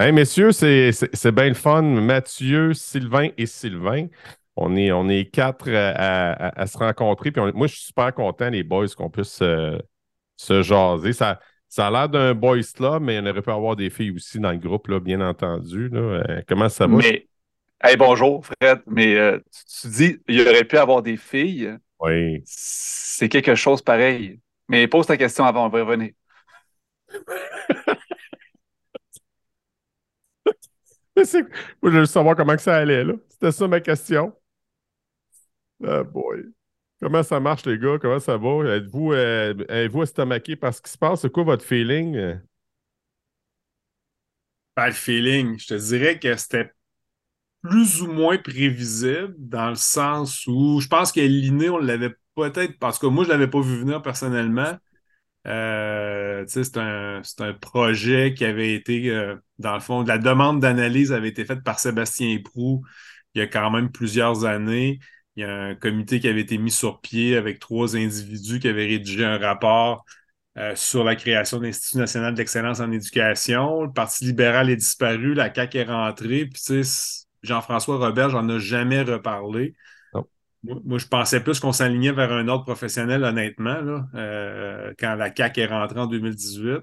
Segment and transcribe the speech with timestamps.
[0.00, 1.82] Hey, messieurs, c'est bien le fun.
[1.82, 4.06] Mathieu, Sylvain et Sylvain.
[4.56, 7.30] On est, on est quatre à, se rencontrer.
[7.30, 9.78] Puis moi, je suis super content, les boys, qu'on puisse euh,
[10.38, 11.12] se jaser.
[11.12, 11.38] Ça,
[11.68, 14.52] ça a l'air d'un boys club, mais il aurait pu avoir des filles aussi dans
[14.52, 15.90] le groupe, là, bien entendu.
[15.92, 16.96] Euh, comment ça va?
[16.96, 17.28] Mais,
[17.84, 18.80] hey, bonjour, Fred.
[18.86, 19.38] Mais euh,
[19.82, 21.76] tu, dis, il aurait pu avoir des filles.
[22.00, 22.42] Oui.
[22.46, 24.40] C'est quelque chose pareil.
[24.66, 26.12] Mais pose ta question avant, on va y revenir.
[31.82, 33.14] Moi, je veux savoir comment que ça allait, là.
[33.28, 34.34] C'était ça ma question.
[35.84, 36.44] Ah boy.
[37.00, 37.98] Comment ça marche, les gars?
[38.00, 38.76] Comment ça va?
[38.76, 41.22] Êtes-vous euh, estomaqué par ce qui se passe?
[41.22, 42.38] C'est quoi votre feeling?
[44.76, 46.70] Ben, le feeling, je te dirais que c'était
[47.62, 52.78] plus ou moins prévisible dans le sens où je pense que l'inné, on l'avait peut-être,
[52.78, 54.76] parce que moi, je ne l'avais pas vu venir personnellement.
[55.46, 57.22] Euh, c'est un,
[57.60, 61.78] projet qui avait été, euh, dans le fond, la demande d'analyse avait été faite par
[61.78, 62.84] Sébastien Prou
[63.34, 64.98] il y a quand même plusieurs années.
[65.36, 68.68] Il y a un comité qui avait été mis sur pied avec trois individus qui
[68.68, 70.04] avaient rédigé un rapport
[70.58, 73.84] euh, sur la création de l'Institut national d'excellence en éducation.
[73.84, 76.82] Le Parti libéral est disparu, la CAQ est rentrée, puis
[77.42, 79.74] Jean-François Robert, j'en ai jamais reparlé.
[80.62, 85.60] Moi, je pensais plus qu'on s'alignait vers un ordre professionnel, honnêtement, euh, quand la CAQ
[85.62, 86.80] est rentrée en 2018.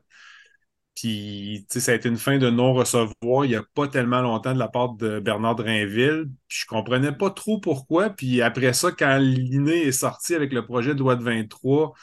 [0.95, 4.59] Puis, ça a été une fin de non-recevoir il n'y a pas tellement longtemps de
[4.59, 6.27] la part de Bernard Drainville.
[6.47, 8.09] Puis, je comprenais pas trop pourquoi.
[8.11, 11.93] Puis après ça, quand l'INE est sorti avec le projet de loi de 23,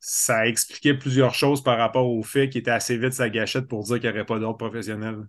[0.00, 3.84] ça expliquait plusieurs choses par rapport au fait qu'il était assez vite sa gâchette pour
[3.84, 5.26] dire qu'il n'y aurait pas d'ordre professionnel.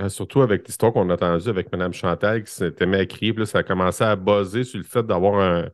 [0.00, 3.32] Euh, surtout avec l'histoire qu'on a entendue avec Mme Chantal qui s'était mis à crier,
[3.32, 5.68] puis ça a commencé à buzzer sur le fait d'avoir un,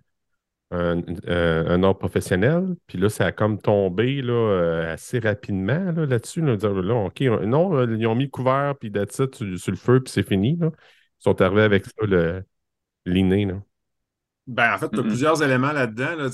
[0.70, 2.74] un, ordre professionnel.
[2.86, 6.40] Puis là, ça a comme tombé là, euh, assez rapidement là-dessus.
[6.40, 10.00] Là, OK, non, euh, ils ont mis le couvert, puis d'être sur, sur, le feu,
[10.02, 10.56] puis c'est fini.
[10.56, 10.70] Là.
[11.20, 12.44] Ils sont arrivés avec ça, le
[13.06, 13.46] l'inné.
[14.46, 16.16] Ben, en fait, tu as plusieurs éléments là-dedans.
[16.16, 16.28] Là,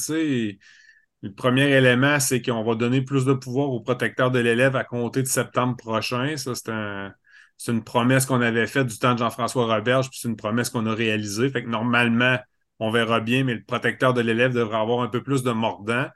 [1.22, 4.84] le premier élément, c'est qu'on va donner plus de pouvoir au protecteur de l'élève à
[4.84, 6.36] compter de septembre prochain.
[6.36, 7.12] Ça, c'est un
[7.60, 10.70] c'est une promesse qu'on avait faite du temps de Jean-François Roberge, puis c'est une promesse
[10.70, 11.50] qu'on a réalisée.
[11.50, 12.38] Fait que normalement,
[12.78, 16.06] on verra bien, mais le protecteur de l'élève devrait avoir un peu plus de mordant.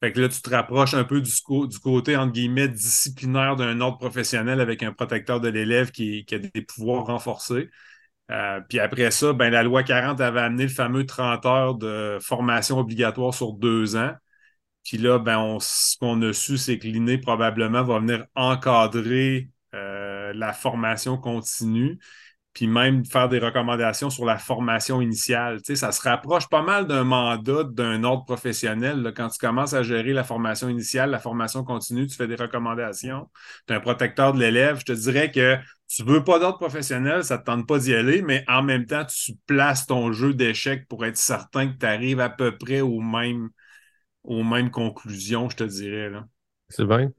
[0.00, 3.80] Fait que là, tu te rapproches un peu du, du côté, entre guillemets, disciplinaire d'un
[3.80, 7.70] ordre professionnel avec un protecteur de l'élève qui, a des pouvoirs renforcés.
[8.30, 12.18] Euh, puis après ça, ben, la loi 40 avait amené le fameux 30 heures de
[12.20, 14.12] formation obligatoire sur deux ans.
[14.84, 20.32] Puis là, ben, ce qu'on a su, c'est que l'INE probablement va venir encadrer euh,
[20.34, 21.98] la formation continue,
[22.52, 25.58] puis même faire des recommandations sur la formation initiale.
[25.58, 29.12] Tu sais, ça se rapproche pas mal d'un mandat d'un ordre professionnel.
[29.16, 33.28] Quand tu commences à gérer la formation initiale, la formation continue, tu fais des recommandations.
[33.66, 34.80] Tu es un protecteur de l'élève.
[34.80, 35.56] Je te dirais que
[35.88, 38.86] tu veux pas d'ordre professionnel, ça ne te tente pas d'y aller, mais en même
[38.86, 42.80] temps, tu places ton jeu d'échecs pour être certain que tu arrives à peu près
[42.80, 43.50] aux mêmes,
[44.22, 46.12] aux mêmes conclusions, je te dirais.
[46.68, 47.12] C'est bien.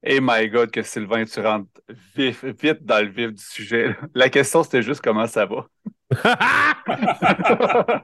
[0.00, 1.80] Hey my God, que Sylvain, tu rentres
[2.14, 3.96] vite dans le vif du sujet.
[4.14, 5.66] La question, c'était juste comment ça va.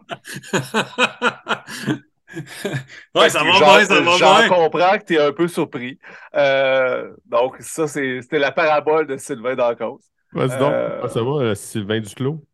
[3.14, 4.16] ouais, ça va bien, ça va bien.
[4.16, 6.00] J'en comprends que tu es un peu surpris.
[6.34, 10.02] Euh, donc, ça, c'était la parabole de Sylvain Dancause.
[10.32, 12.44] Vas-y donc, euh, ça va, euh, Sylvain Duclos?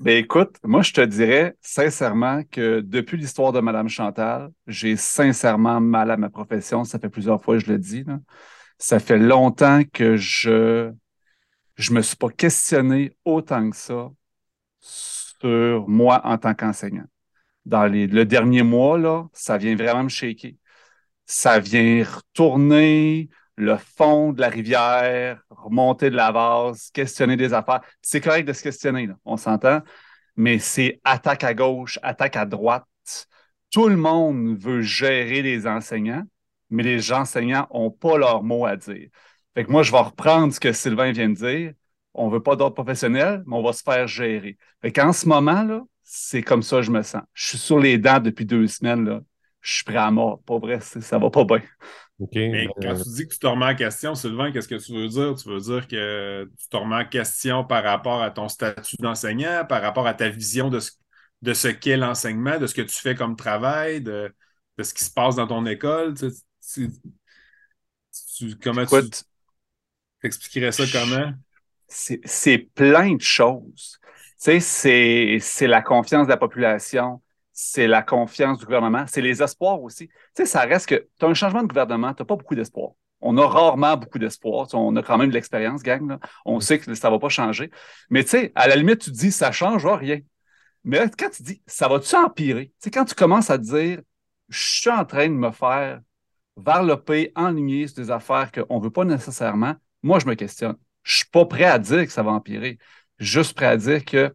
[0.00, 5.78] Ben écoute, moi, je te dirais sincèrement que depuis l'histoire de Mme Chantal, j'ai sincèrement
[5.78, 6.84] mal à ma profession.
[6.84, 8.02] Ça fait plusieurs fois que je le dis.
[8.04, 8.16] Là
[8.82, 10.92] ça fait longtemps que je
[11.76, 14.10] je me suis pas questionné autant que ça
[14.80, 17.04] sur moi en tant qu'enseignant.
[17.64, 20.52] Dans les, le dernier mois, ça vient vraiment me shaker.
[21.26, 27.82] Ça vient retourner le fond de la rivière, remonter de la vase, questionner des affaires.
[28.02, 29.80] C'est correct de se questionner, on s'entend,
[30.34, 32.84] mais c'est attaque à gauche, attaque à droite.
[33.70, 36.24] Tout le monde veut gérer les enseignants
[36.72, 39.08] mais les enseignants n'ont pas leur mot à dire.
[39.54, 41.72] Fait que moi, je vais reprendre ce que Sylvain vient de dire.
[42.14, 44.58] On ne veut pas d'ordre professionnel, mais on va se faire gérer.
[44.80, 47.22] Fait qu'en ce moment, là, c'est comme ça que je me sens.
[47.32, 49.04] Je suis sur les dents depuis deux semaines.
[49.04, 49.20] Là.
[49.60, 50.42] Je suis prêt à mort.
[50.42, 51.62] Pas vrai, ça va pas bien.
[52.18, 54.92] mais ben, quand tu dis que tu te remets en question, Sylvain, qu'est-ce que tu
[54.92, 55.34] veux dire?
[55.36, 59.64] Tu veux dire que tu te remets en question par rapport à ton statut d'enseignant,
[59.66, 60.92] par rapport à ta vision de ce,
[61.42, 64.34] de ce qu'est l'enseignement, de ce que tu fais comme travail, de,
[64.78, 66.14] de ce qui se passe dans ton école?
[66.14, 66.30] Tu
[68.62, 71.32] comment tu expliquerais ça comment?
[71.88, 73.98] C'est plein de choses.
[74.42, 77.22] Tu sais, c'est la confiance de la population,
[77.52, 80.08] c'est la confiance du gouvernement, c'est les espoirs aussi.
[80.08, 82.54] Tu sais, ça reste que tu as un changement de gouvernement, tu n'as pas beaucoup
[82.54, 82.92] d'espoir.
[83.20, 84.66] on a rarement beaucoup d'espoir.
[84.74, 86.18] On a quand même de l'expérience, gang.
[86.44, 87.70] On sait que ça ne va pas changer.
[88.10, 90.20] Mais tu sais, à la limite, tu te dis, ça ne changera rien.
[90.84, 92.66] Mais quand tu dis, ça va-tu empirer?
[92.66, 94.00] Tu sais, quand tu commences à te dire,
[94.48, 96.00] je suis en train de me faire
[96.56, 100.76] varloper, enligner sur des affaires qu'on ne veut pas nécessairement, moi, je me questionne.
[101.02, 102.78] Je ne suis pas prêt à dire que ça va empirer.
[103.18, 104.32] Juste prêt à dire qu'il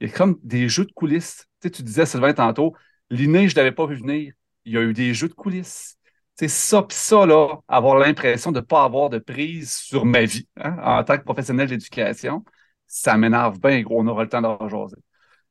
[0.00, 1.46] y a comme des jeux de coulisses.
[1.60, 2.74] Tu, sais, tu disais, Sylvain, tantôt,
[3.10, 4.32] l'inné, je ne l'avais pas vu venir.
[4.64, 5.96] Il y a eu des jeux de coulisses.
[6.36, 10.24] C'est ça, puis ça, là, avoir l'impression de ne pas avoir de prise sur ma
[10.24, 12.44] vie hein, en tant que professionnel d'éducation,
[12.86, 14.00] ça m'énerve bien gros.
[14.00, 14.96] On aura le temps d'en jaser.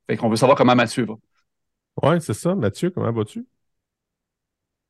[0.10, 1.16] Fait qu'on veut savoir comment Mathieu va.
[2.04, 2.56] Oui, c'est ça.
[2.56, 3.46] Mathieu, comment vas-tu?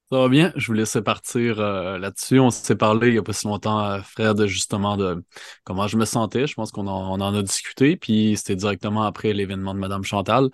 [0.10, 2.40] Ça va bien, je vous laisser partir euh, là-dessus.
[2.40, 5.22] On s'est parlé il n'y a pas si longtemps, euh, frère, de justement de
[5.66, 6.48] comment je me sentais.
[6.48, 10.48] Je pense qu'on en, a discuté, puis c'était directement après l'événement de Madame Chantal,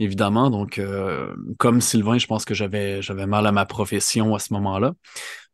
[0.00, 0.50] évidemment.
[0.50, 4.94] Donc, euh, comme Sylvain, je pense que j'avais mal à ma profession à ce moment-là.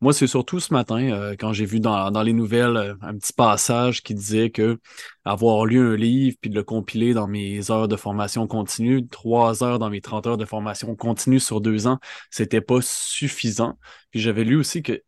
[0.02, 4.14] Moi, c'est surtout ce matin, quand j'ai vu dans, les nouvelles un petit passage qui
[4.14, 4.80] disait que
[5.24, 9.62] avoir lu un livre puis de le compiler dans mes heures de formation continue, trois
[9.62, 12.00] heures dans mes 30 heures de formation continue sur deux ans,
[12.30, 13.78] c'était pas suffisant.
[14.10, 15.00] Puis j'avais lu aussi que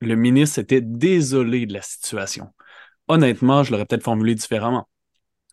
[0.00, 2.48] le ministre était désolé de la situation.
[3.08, 4.88] Honnêtement, je l'aurais peut-être formulé différemment.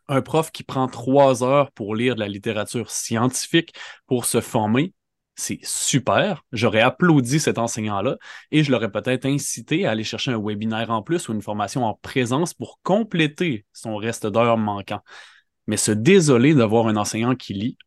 [0.08, 3.74] Un prof qui prend trois heures pour lire de la littérature scientifique
[4.08, 4.94] pour se former,
[5.40, 6.44] c'est super.
[6.52, 8.18] J'aurais applaudi cet enseignant-là
[8.52, 11.86] et je l'aurais peut-être incité à aller chercher un webinaire en plus ou une formation
[11.86, 15.02] en présence pour compléter son reste d'heures manquant.
[15.68, 17.78] Mais se désoler d'avoir un enseignant qui lit,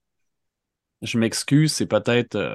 [1.02, 2.54] je m'excuse, c'est peut-être euh,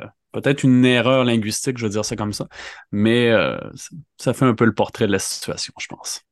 [0.63, 2.47] une erreur linguistique, je veux dire ça comme ça,
[2.91, 3.57] mais euh,
[4.17, 6.23] ça fait un peu le portrait de la situation, je pense.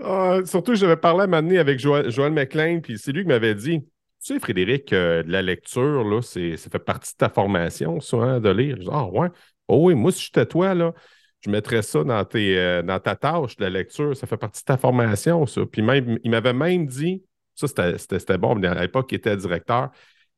[0.00, 3.54] Ah, surtout, j'avais parlé à un avec Joël, Joël McLean, puis c'est lui qui m'avait
[3.54, 3.82] dit
[4.22, 8.40] tu sais, Frédéric, euh, la lecture, là, ça fait partie de ta formation, ça, hein,
[8.40, 8.78] de lire.
[8.90, 9.28] ah ouais.
[9.68, 10.92] Oh oui, moi, si j'étais toi, là,
[11.40, 14.16] je mettrais ça dans, tes, euh, ta tâche de lecture.
[14.16, 15.62] Ça fait partie de ta formation, ça.
[15.66, 17.22] Puis même, il m'avait même dit,
[17.54, 17.66] ça,
[17.98, 19.90] c'était bon, à l'époque, il était directeur.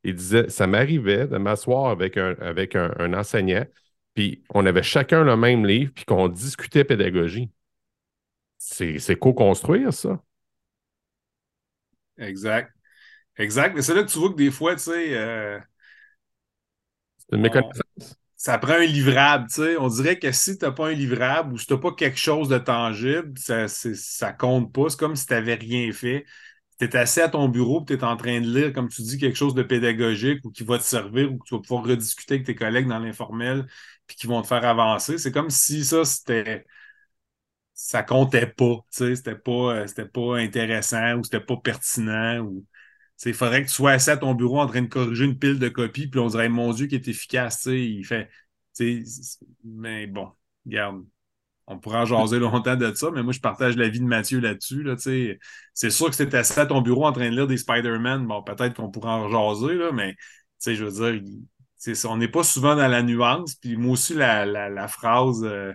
[0.05, 3.65] Il disait, ça m'arrivait de m'asseoir avec un, avec un, enseignant,
[4.15, 7.51] puis on avait chacun le même livre, puis qu'on discutait pédagogie.
[8.59, 10.23] C'est co-construire, ça.
[12.19, 12.73] Exact.
[13.41, 13.75] Exact.
[13.75, 15.17] Mais c'est là que tu vois que des fois, tu sais.
[15.17, 15.59] Euh,
[17.19, 17.83] c'est une méconnaissance.
[18.37, 19.77] Ça prend un livrable, tu sais.
[19.79, 22.19] On dirait que si tu n'as pas un livrable ou si tu n'as pas quelque
[22.19, 24.91] chose de tangible, ça, ça compte pas.
[24.91, 26.27] C'est comme si tu n'avais rien fait.
[26.79, 29.03] Tu es assis à ton bureau et tu es en train de lire, comme tu
[29.03, 31.85] dis, quelque chose de pédagogique ou qui va te servir ou que tu vas pouvoir
[31.85, 33.67] rediscuter avec tes collègues dans l'informel
[34.07, 35.19] puis qui vont te faire avancer.
[35.19, 36.67] C'est comme si ça, c'était
[37.75, 39.51] ça comptait pas, tu sais, c'était pas,
[39.83, 42.65] euh, c'était pas intéressant ou c'était pas pertinent ou
[43.25, 45.59] il faudrait que tu sois assis à ton bureau en train de corriger une pile
[45.59, 47.69] de copies, puis on dirait, mon Dieu, qui est efficace.
[48.05, 48.29] Fait.
[49.65, 50.31] Mais bon,
[50.65, 51.05] regarde,
[51.67, 54.83] on pourra jaser longtemps de ça, mais moi, je partage l'avis de Mathieu là-dessus.
[54.83, 58.27] Là, c'est sûr que c'est assis à ton bureau en train de lire des Spider-Man.
[58.27, 60.17] Bon, peut-être qu'on pourra en jaser, mais
[60.65, 61.23] je veux dire,
[62.09, 63.55] on n'est pas souvent dans la nuance.
[63.57, 65.45] Puis moi aussi, la, phrase.
[65.45, 65.73] Euh,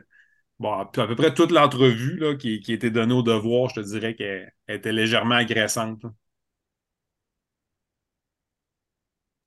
[0.59, 4.15] bon, à peu près toute l'entrevue qui, qui était donnée au devoir, je te dirais
[4.15, 6.06] qu'elle était légèrement agressante.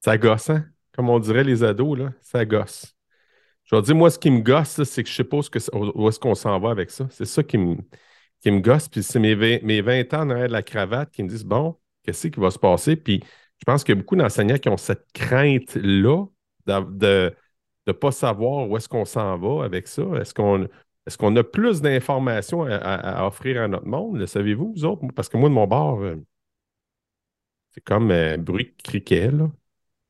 [0.00, 0.66] Ça gosse, hein?
[0.92, 2.94] Comme on dirait les ados, là, ça gosse.
[3.64, 6.19] Je vais dire, moi, ce qui me gosse, c'est que je sais pas où est-ce
[6.19, 7.06] qu'on s'en va avec ça?
[7.10, 7.76] C'est ça qui me,
[8.40, 8.88] qui me gosse.
[8.88, 11.76] Puis c'est mes 20, mes 20 ans derrière de la cravate qui me disent, bon,
[12.02, 12.96] qu'est-ce qui va se passer?
[12.96, 13.22] Puis
[13.58, 16.26] je pense qu'il y a beaucoup d'enseignants qui ont cette crainte-là
[16.67, 17.34] de
[17.86, 20.02] ne pas savoir où est-ce qu'on s'en va avec ça.
[20.20, 24.19] Est-ce qu'on est qu'on a plus d'informations à, offrir à notre monde?
[24.19, 25.02] Le savez-vous, vous autres?
[25.14, 26.17] Parce que moi, de mon bord, euh,
[27.70, 29.50] c'est comme un euh, bruit criquet, là.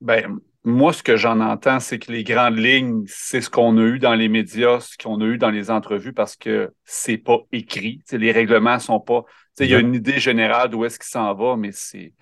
[0.01, 3.83] Ben, moi, ce que j'en entends, c'est que les grandes lignes, c'est ce qu'on a
[3.83, 7.39] eu dans les médias, ce qu'on a eu dans les entrevues, parce que c'est pas
[7.53, 8.03] écrit.
[8.13, 9.25] les règlements sont pas.
[9.61, 12.13] Il y a une idée générale d'où est-ce qu'il s'en va, mais c'est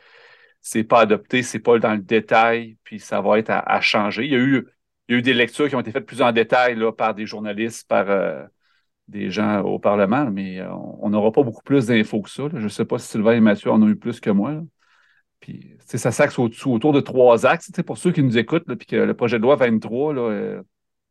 [0.67, 4.25] c'est pas adopté, c'est pas dans le détail, puis ça va être à, changer.
[4.25, 4.67] Il y, a eu,
[5.09, 7.15] il y a eu des lectures qui ont été faites plus en détail là, par
[7.15, 8.43] des journalistes, par euh,
[9.07, 12.45] des gens au Parlement, mais euh, on n'aura pas beaucoup plus d'infos que ça.
[12.53, 14.55] Je ne sais pas si Sylvain et Mathieu en ont eu plus que moi.
[14.55, 14.63] Là.
[15.41, 17.71] Puis, ça s'axe autour de trois axes.
[17.87, 20.63] Pour ceux qui nous écoutent, puis que le projet de loi 23, là, euh,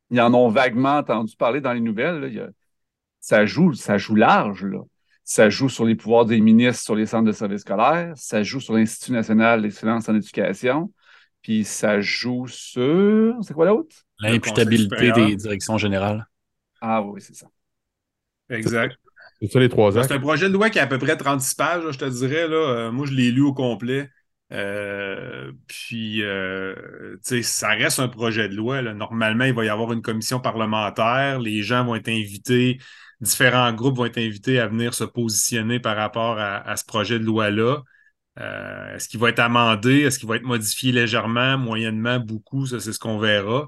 [0.09, 2.51] ils en ont vaguement entendu parler dans les nouvelles.
[3.19, 4.65] ça, joue, ça joue large.
[4.65, 4.79] Là.
[5.23, 8.13] Ça joue sur les pouvoirs des ministres sur les centres de services scolaires.
[8.15, 10.91] Ça joue sur l'Institut national d'excellence en éducation.
[11.41, 13.35] Puis ça joue sur.
[13.41, 13.95] C'est quoi l'autre?
[14.19, 16.27] L'imputabilité des directions générales.
[16.81, 17.47] Ah oui, c'est ça.
[18.49, 18.97] Exact.
[19.41, 20.07] C'est ça les trois axes.
[20.07, 22.47] C'est un projet de loi qui a à peu près 36 pages, je te dirais.
[22.47, 22.55] Là.
[22.55, 24.09] Euh, moi, je l'ai lu au complet.
[24.51, 26.21] Euh, puis,
[27.21, 28.81] ça reste un projet de loi.
[28.81, 31.39] Normalement, il va y avoir une commission parlementaire.
[31.39, 32.79] Les gens vont être invités,
[33.21, 37.25] différents groupes vont être invités à venir se positionner par rapport à ce projet de
[37.25, 37.83] loi-là.
[38.39, 40.01] Euh, est-ce qu'il va être amendé?
[40.01, 42.65] Est-ce qu'il va être modifié légèrement, moyennement, beaucoup?
[42.65, 43.67] Ça, c'est ce qu'on verra.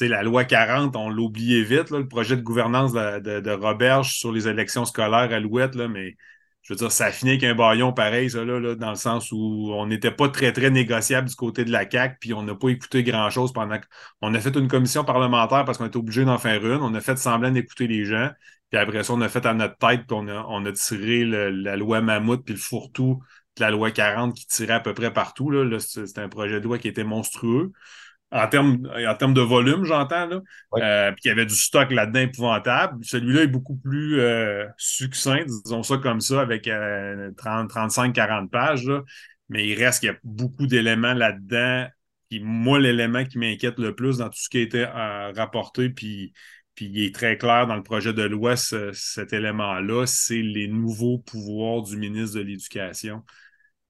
[0.00, 4.84] La loi 40, on l'oubliait vite, le projet de gouvernance de, Roberge sur les élections
[4.84, 6.16] scolaires à l'Ouette, mais
[6.62, 9.30] je veux dire, ça a fini avec un baillon pareil, ça, là, dans le sens
[9.32, 12.54] où on n'était pas très, très négociable du côté de la CAQ, puis on n'a
[12.54, 13.78] pas écouté grand-chose pendant
[14.20, 16.82] qu'on a fait une commission parlementaire parce qu'on était obligé d'en faire une.
[16.82, 18.30] On a fait semblant d'écouter les gens,
[18.70, 21.76] puis après ça, on a fait à notre tête, puis on a, on tiré la
[21.76, 23.22] loi Mammouth, puis le fourre-tout
[23.58, 25.50] la loi 40 qui tirait à peu près partout.
[25.50, 25.78] Là.
[25.80, 27.72] c'était un projet de loi qui était monstrueux.
[28.32, 30.40] En termes, en termes de volume, j'entends, là.
[30.78, 33.04] Euh, puis il y avait du stock là-dedans épouvantable.
[33.04, 38.50] Celui-là est beaucoup plus euh, succinct, disons ça comme ça, avec 30, euh, 35, 40
[38.50, 38.90] pages.
[39.48, 41.86] Mais il reste qu'il y a beaucoup d'éléments là-dedans.
[42.28, 46.32] Puis moi, l'élément qui m'inquiète le plus dans tout ce qui a été rapporté, puis
[46.76, 51.18] puis il est très clair dans le projet de loi, cet élément-là, c'est les nouveaux
[51.18, 53.24] pouvoirs du ministre de l'Éducation.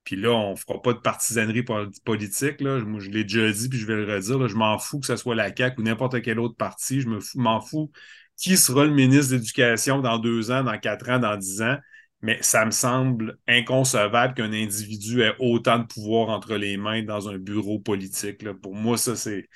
[0.07, 1.65] Puis là, on ne fera pas de partisanerie
[2.05, 2.61] politique.
[2.61, 2.79] Là.
[2.79, 4.49] Je l'ai déjà dit, puis je vais le redire.
[4.49, 7.01] je m'en fous que ce soit la CAQ ou n'importe quel autre parti.
[7.01, 7.91] Je m'en fous
[8.37, 11.77] qui sera le ministre de l'Éducation dans deux ans, dans quatre ans, dans dix ans.
[12.23, 17.29] Mais ça me semble inconcevable qu'un individu ait autant de pouvoir entre les mains dans
[17.29, 18.49] un bureau politique.
[18.61, 19.49] Pour moi, ça, c'est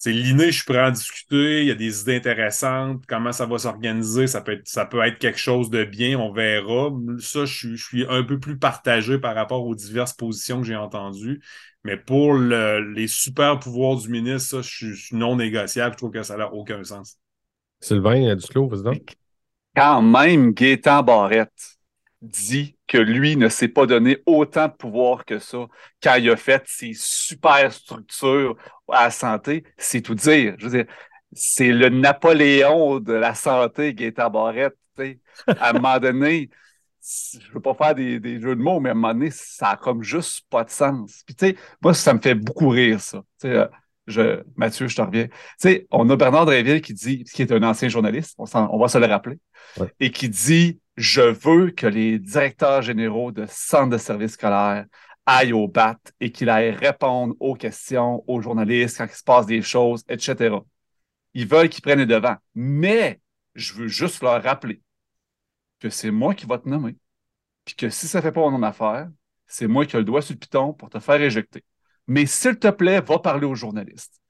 [0.00, 3.32] c'est l'inné, je suis prêt à en discuter, il y a des idées intéressantes, comment
[3.32, 6.90] ça va s'organiser, ça peut être, ça peut être quelque chose de bien, on verra.
[7.18, 11.42] Ça, je, suis un peu plus partagé par rapport aux diverses positions que j'ai entendues.
[11.84, 16.22] Mais pour les super pouvoirs du ministre, ça, je, suis non négociable, je trouve que
[16.22, 17.18] ça n'a aucun sens.
[17.80, 18.94] Sylvain Duclos, président?
[19.76, 21.78] Quand même, Gaétan Barrette
[22.22, 25.66] dit que lui ne s'est pas donné autant de pouvoir que ça
[26.02, 28.56] quand il a fait ses super structures
[28.88, 30.54] à la santé, c'est tout dire.
[30.58, 30.92] Je veux dire,
[31.32, 34.76] c'est le Napoléon de la santé, Gaëtan Barrette.
[35.46, 36.50] À un moment donné,
[37.02, 39.76] je veux pas faire des, jeux de mots, mais à un moment donné, ça a
[39.76, 41.22] comme juste pas de sens.
[41.24, 43.22] Puis, tu moi, ça me fait beaucoup rire, ça.
[43.44, 43.66] Euh,
[44.10, 45.26] je, Mathieu, je te reviens.
[45.26, 48.78] Tu sais, on a Bernard Dréville qui dit, qui est un ancien journaliste, on, on
[48.78, 49.38] va se le rappeler,
[49.98, 54.84] et qui dit Je veux que les directeurs généraux de centres de services scolaires
[55.26, 59.46] aille au BAT et qu'il aille répondre aux questions aux journalistes quand il se passe
[59.46, 60.56] des choses, etc.
[61.34, 62.36] Ils veulent qu'ils prennent les devants.
[62.54, 63.20] Mais
[63.54, 64.82] je veux juste leur rappeler
[65.78, 66.96] que c'est moi qui vais te nommer.
[67.64, 69.08] Puis que si ça ne fait pas mon affaire,
[69.46, 71.64] c'est moi qui ai le doigt sur le piton pour te faire éjecter.
[72.10, 74.20] Mais s'il te plaît, va parler aux journalistes.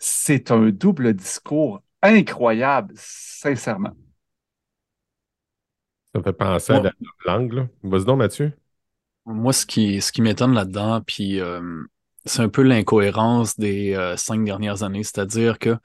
[0.00, 3.92] C'est un double discours incroyable, sincèrement.
[6.12, 6.92] Ça me fait penser à la
[7.24, 7.68] langue.
[7.84, 8.52] Vas-y donc, Mathieu.
[9.26, 11.84] Moi, ce qui, ce qui m'étonne là-dedans, puis euh,
[12.24, 15.76] c'est un peu l'incohérence des euh, cinq dernières années, c'est-à-dire que euh,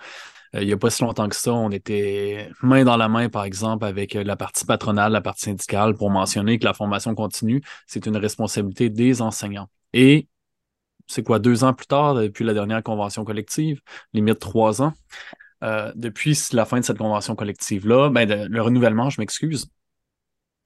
[0.62, 3.44] il n'y a pas si longtemps que ça, on était main dans la main, par
[3.44, 8.08] exemple, avec la partie patronale, la partie syndicale, pour mentionner que la formation continue, c'est
[8.08, 9.70] une responsabilité des enseignants.
[9.94, 10.28] Et
[11.08, 13.82] c'est quoi, deux ans plus tard, depuis la dernière convention collective,
[14.14, 14.94] limite trois ans,
[15.96, 19.68] depuis la fin de cette convention collective-là, ben, le renouvellement, je m'excuse,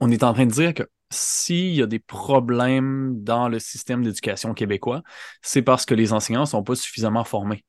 [0.00, 4.02] on est en train de dire que s'il y a des problèmes dans le système
[4.02, 5.02] d'éducation québécois,
[5.42, 7.64] c'est parce que les enseignants ne sont pas suffisamment formés.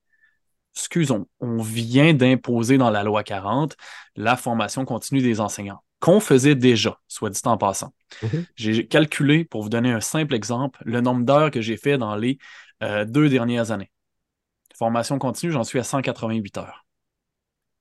[0.76, 3.76] Excusons, on vient d'imposer dans la loi 40
[4.16, 7.94] la formation continue des enseignants, qu'on faisait déjà, soit dit en passant.
[8.22, 8.46] Mm-hmm.
[8.56, 12.16] J'ai calculé, pour vous donner un simple exemple, le nombre d'heures que j'ai fait dans
[12.16, 12.38] les
[12.84, 13.92] euh, deux dernières années.
[14.76, 16.86] Formation continue, j'en suis à 188 heures.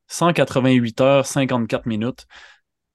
[0.07, 2.27] 188 heures, 54 minutes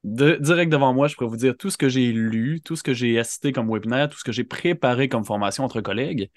[0.06, 2.94] direct devant moi, je pourrais vous dire tout ce que j'ai lu, tout ce que
[2.94, 6.30] j'ai assisté comme webinaire, tout ce que j'ai préparé comme formation entre collègues.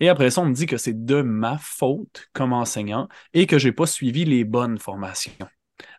[0.00, 3.58] Et après ça, on me dit que c'est de ma faute comme enseignant et que
[3.58, 5.32] je n'ai pas suivi les bonnes formations.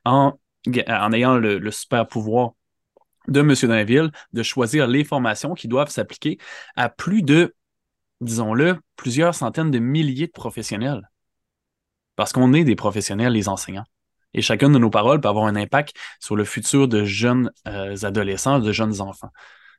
[0.05, 0.39] En,
[0.87, 2.51] en ayant le, super pouvoir
[3.27, 3.53] de M.
[3.63, 6.37] Dainville de choisir les formations qui doivent s'appliquer
[6.75, 7.55] à plus de,
[8.19, 11.09] disons-le, plusieurs centaines de milliers de professionnels.
[12.15, 13.85] Parce qu'on est des professionnels, les enseignants.
[14.33, 17.95] Et chacune de nos paroles peut avoir un impact sur le futur de jeunes euh,
[18.03, 19.31] adolescents, de jeunes enfants.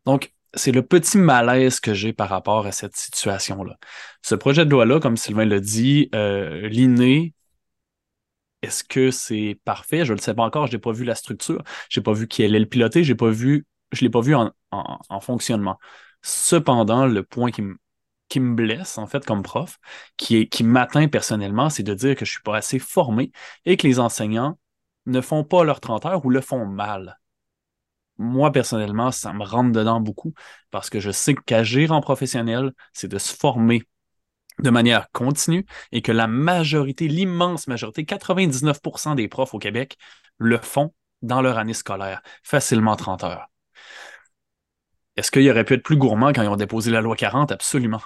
[0.05, 3.79] Donc, c'est le petit malaise que j'ai par rapport à cette situation-là.
[4.23, 7.35] Ce projet de loi-là, comme Sylvain l'a dit, euh, l'inné,
[8.63, 10.05] est-ce que c'est parfait?
[10.05, 12.13] Je ne le sais pas encore, je n'ai pas vu la structure, je n'ai pas
[12.13, 15.21] vu qui allait le piloter, j'ai pas vu, je ne l'ai pas vu en, en,
[15.21, 15.79] fonctionnement.
[16.23, 17.77] Cependant, le point qui me
[18.29, 19.79] qui me blesse, en fait, comme prof,
[20.17, 23.31] qui, est, qui m'atteint personnellement, c'est de dire que je ne suis pas assez formé
[23.67, 24.59] et que les enseignants
[25.07, 27.21] ne font pas leurs 30 heures ou le font mal.
[28.19, 30.33] moi, personnellement, ça me rentre dedans beaucoup
[30.71, 33.83] parce que je sais qu'agir en professionnel, c'est de se former
[34.59, 39.97] de manière continue et que la majorité, l'immense majorité, 99% des profs au Québec
[40.39, 40.93] le font
[41.23, 43.49] dans leur année scolaire, facilement 30 heures.
[45.17, 47.53] Est-ce qu'il aurait pu être plus gourmand quand ils ont déposé la loi 40?
[47.53, 48.01] Absolument.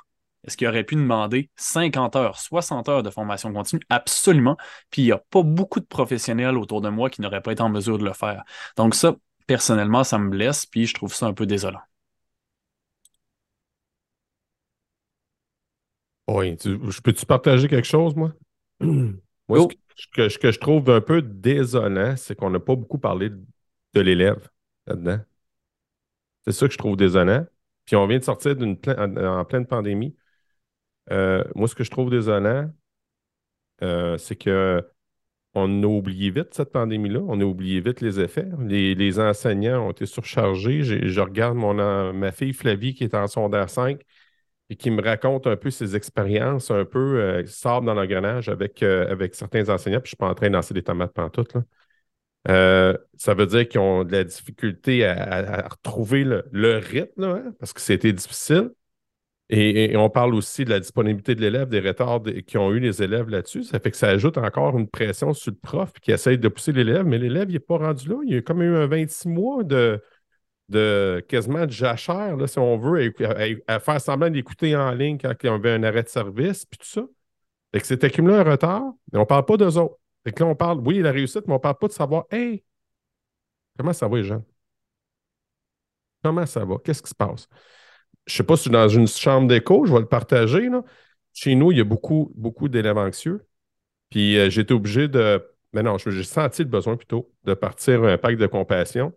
[0.44, 3.82] Est-ce qu'il aurait pu demander 50 heures, 60 heures de formation continue?
[3.88, 4.56] Absolument.
[4.90, 7.62] Puis il n'y a pas beaucoup de professionnels autour de moi qui n'auraient pas été
[7.62, 8.44] en mesure de le faire.
[8.76, 11.80] Donc ça, personnellement, ça me blesse, puis je trouve ça un peu désolant.
[16.28, 18.32] Oui, je peux-tu partager quelque chose, moi?
[18.80, 22.98] moi, ce, que, ce, que, je trouve un peu désolant, c'est qu'on n'a pas beaucoup
[22.98, 24.48] parlé de l'élève
[24.86, 25.20] là-dedans.
[26.44, 27.46] C'est ça que je trouve désolant.
[27.84, 30.16] Puis on vient de sortir d'une en, pleine pandémie.
[31.12, 32.70] Euh, moi, ce que je trouve désolant,
[33.82, 34.84] euh, c'est que
[35.54, 37.20] on a oublié vite cette pandémie-là.
[37.26, 38.48] On a oublié vite les effets.
[38.60, 40.82] Les, enseignants ont été surchargés.
[40.82, 44.02] Je regarde mon, ma fille Flavie qui est en secondaire 5
[44.70, 48.82] et qui me raconte un peu ses expériences, un peu euh, sort dans l'engrenage avec,
[48.82, 50.00] avec certains enseignants.
[50.00, 51.54] Puis je ne suis pas en train de lancer des tomates pantoutes.
[51.54, 51.62] Là.
[52.48, 57.72] Euh, ça veut dire qu'ils ont de la difficulté à, retrouver le, rythme, hein, parce
[57.72, 58.70] que c'était difficile.
[59.48, 63.02] Et, on parle aussi de la disponibilité de l'élève, des retards qui ont eu les
[63.02, 63.62] élèves là-dessus.
[63.62, 66.72] Ça fait que ça ajoute encore une pression sur le prof qui essaye de pousser
[66.72, 68.16] l'élève, mais l'élève, n'est pas rendu là.
[68.24, 70.02] Il a comme eu un 26 mois de,
[70.68, 73.14] de quasiment de jachère, là, si on veut,
[73.68, 76.78] à, faire semblant d'écouter en ligne quand il y avait un arrêt de service, puis
[76.78, 77.02] tout ça.
[77.72, 78.82] Fait que c'est accumulé un retard,
[79.12, 79.98] mais on ne parle pas d'eux autres.
[80.24, 82.24] Fait que là, on parle, oui, la réussite, mais on ne parle pas de savoir,
[82.30, 82.64] hey,
[83.78, 84.32] comment ça va les?
[86.22, 86.76] Comment ça va?
[86.84, 87.48] Qu'est-ce qui se passe?
[88.26, 90.68] Je ne sais pas si dans une chambre d'écho, je vais le partager.
[90.68, 90.82] Là.
[91.32, 93.46] Chez nous, il y a beaucoup, beaucoup d'élèves anxieux.
[94.10, 95.44] Puis euh, été obligé de.
[95.72, 99.12] Mais non, j'ai senti le besoin plutôt de partir un pacte de compassion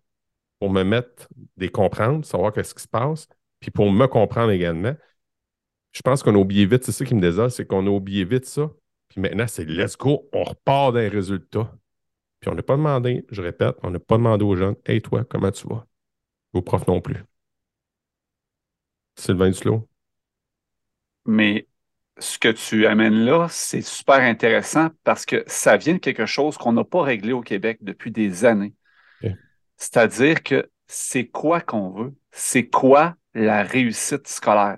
[0.60, 3.28] pour me mettre des comprendre, savoir qu'est-ce qui se passe,
[3.60, 4.96] puis pour me comprendre également.
[5.92, 8.26] Je pense qu'on a oublié vite, c'est ça qui me désole, c'est qu'on a oublié
[8.26, 8.72] vite ça.
[9.08, 11.74] Puis maintenant, c'est let's go, on repart des résultats.
[12.40, 15.24] Puis on n'a pas demandé, je répète, on n'a pas demandé aux jeunes, hey toi,
[15.26, 15.86] comment tu vas?
[16.54, 17.24] Aux profs non plus.
[19.18, 19.88] Sylvain Duclos.
[21.26, 21.68] Mais
[22.18, 26.58] ce que tu amènes là, c'est super intéressant parce que ça vient de quelque chose
[26.58, 28.74] qu'on n'a pas réglé au Québec depuis des années.
[29.80, 32.16] C'est-à-dire que c'est quoi qu'on veut?
[32.32, 34.78] C'est quoi la réussite scolaire?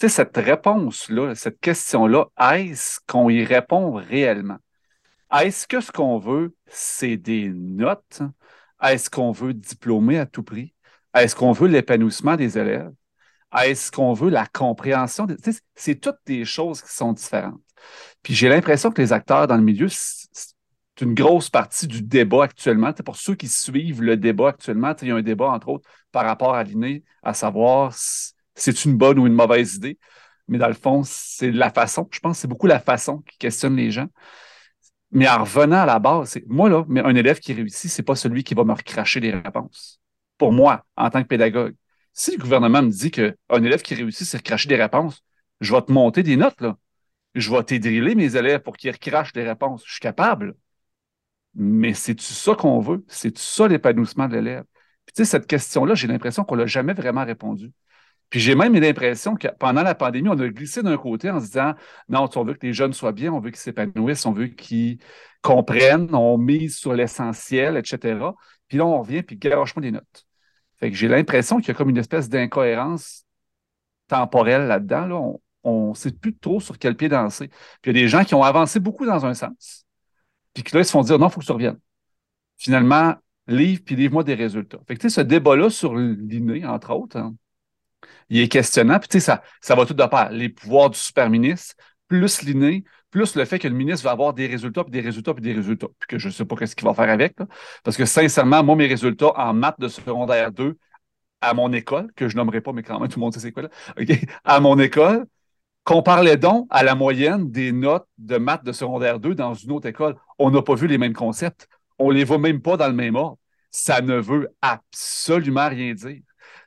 [0.00, 4.58] sais, cette réponse-là, cette question-là, est-ce qu'on y répond réellement?
[5.32, 8.20] Est-ce que ce qu'on veut, c'est des notes?
[8.82, 10.74] Est-ce qu'on veut diplômer à tout prix?
[11.14, 12.92] Est-ce qu'on veut l'épanouissement des élèves?
[13.58, 15.26] Est-ce qu'on veut la compréhension?
[15.74, 17.60] C'est toutes des choses qui sont différentes.
[18.22, 19.88] Puis j'ai l'impression que les acteurs dans le milieu,
[21.00, 22.92] une grosse partie du débat actuellement.
[22.92, 26.24] Pour ceux qui suivent le débat actuellement, il y a un débat, entre autres, par
[26.24, 27.94] rapport à l'INE, à savoir
[28.54, 29.98] c'est une bonne ou une mauvaise idée.
[30.48, 32.08] Mais dans le fond, c'est la façon.
[32.10, 34.08] Je pense que c'est beaucoup la façon qui questionne les gens.
[35.10, 38.02] Mais en revenant à la base, c'est moi, là, mais un élève qui réussit, c'est
[38.02, 40.00] pas celui qui va me recracher les réponses.
[40.38, 41.74] Pour moi, en tant que pédagogue.
[42.12, 45.22] Si le gouvernement me dit qu'un élève qui réussit, c'est recracher des réponses,
[45.60, 46.76] je vais te monter des notes, là.
[47.34, 49.82] Je vais t'édriller mes élèves pour qu'ils recrachent des réponses.
[49.84, 50.54] Je suis capable.
[51.56, 53.04] Mais c'est-tu ça qu'on veut?
[53.08, 54.64] C'est-tu ça l'épanouissement de l'élève?
[55.06, 57.72] Puis tu sais, cette question-là, j'ai l'impression qu'on l'a jamais vraiment répondu.
[58.30, 61.46] Puis j'ai même l'impression que pendant la pandémie, on a glissé d'un côté en se
[61.46, 61.74] disant
[62.08, 64.98] non, on veut que les jeunes soient bien, on veut qu'ils s'épanouissent, on veut qu'ils
[65.42, 68.18] comprennent, on mise sur l'essentiel, etc.
[68.68, 70.26] Puis là, on revient, puis garoche-moi des notes.
[70.78, 73.24] Fait que j'ai l'impression qu'il y a comme une espèce d'incohérence
[74.08, 75.40] temporelle là-dedans.
[75.62, 77.48] On ne sait plus trop sur quel pied danser.
[77.80, 79.85] Puis il y a des gens qui ont avancé beaucoup dans un sens,
[80.62, 81.78] puis là, ils se font dire non, il faut que tu reviennes.
[82.58, 83.14] Finalement,
[83.46, 84.78] livre, puis livre-moi des résultats.
[84.88, 87.34] Fait que tu sais, ce débat-là sur l'inné, entre autres, hein,
[88.28, 88.98] il est questionnant.
[88.98, 90.30] Puis, ça, ça va tout de part.
[90.30, 91.74] Les pouvoirs du super ministre,
[92.08, 95.34] plus l'inné, plus le fait que le ministre va avoir des résultats, puis des résultats,
[95.34, 97.36] puis des résultats, puis que je ne sais pas ce qu'il va faire avec.
[97.84, 100.76] Parce que sincèrement, moi, mes résultats en maths de secondaire 2
[101.40, 103.52] à mon école, que je nommerai pas, mais quand même, tout le monde sait c'est
[103.52, 103.68] quoi là,
[104.44, 105.26] à mon école,
[105.86, 109.86] compare-les donc à la moyenne des notes de maths de secondaire 2 dans une autre
[109.86, 110.16] école.
[110.38, 111.68] On n'a pas vu les mêmes concepts.
[111.98, 113.38] On ne les voit même pas dans le même ordre.
[113.70, 116.20] Ça ne veut absolument rien dire.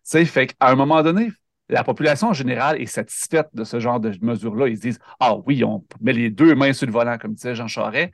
[0.03, 1.31] sais, fait qu'à un moment donné,
[1.67, 4.69] la population en général est satisfaite de ce genre de mesures-là.
[4.69, 7.55] Ils se disent Ah oui, on met les deux mains sur le volant, comme disait
[7.55, 8.11] Jean Charest,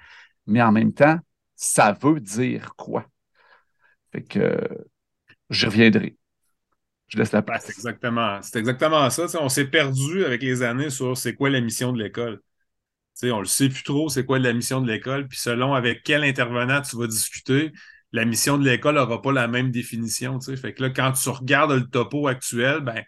[0.48, 1.20] mais en même temps,
[1.56, 3.06] ça veut dire quoi?
[4.12, 4.58] Fait que
[5.52, 6.18] je reviendrai.
[7.08, 7.66] Je laisse la place.
[7.66, 9.26] c'est exactement, c'est exactement ça.
[9.40, 12.42] on s'est perdu avec les années sur c'est quoi la mission de l'école.
[13.24, 15.28] On le sait plus trop, c'est quoi la mission de l'école.
[15.28, 17.72] Puis selon avec quel intervenant tu vas discuter,
[18.12, 20.40] la mission de l'école n'aura pas la même définition.
[20.42, 23.04] Fait que là, quand tu regardes le topo actuel, ben,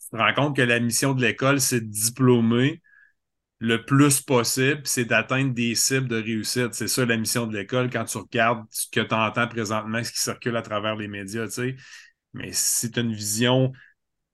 [0.00, 2.82] tu te rends compte que la mission de l'école, c'est de diplômer
[3.58, 6.74] le plus possible, c'est d'atteindre des cibles de réussite.
[6.74, 10.12] C'est ça la mission de l'école quand tu regardes ce que tu entends présentement, ce
[10.12, 11.46] qui circule à travers les médias.
[11.46, 11.76] Tu sais.
[12.36, 13.72] Mais si tu as une vision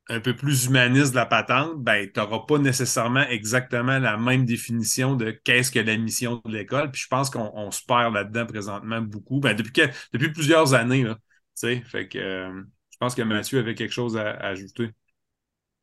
[0.09, 4.45] un peu plus humaniste de la patente, ben, tu n'auras pas nécessairement exactement la même
[4.45, 6.91] définition de qu'est-ce que la mission de l'école.
[6.91, 9.41] Puis je pense qu'on se perd là-dedans présentement beaucoup.
[9.41, 11.05] Ben, depuis, depuis plusieurs années.
[11.05, 11.17] Là,
[11.57, 14.91] fait que je pense que Mathieu avait quelque chose à, ajouter.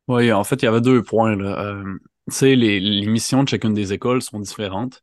[0.08, 1.36] Oui, en fait, il y avait deux points.
[1.36, 1.60] Là.
[1.66, 1.98] Euh,
[2.42, 5.02] les missions de chacune des écoles sont différentes.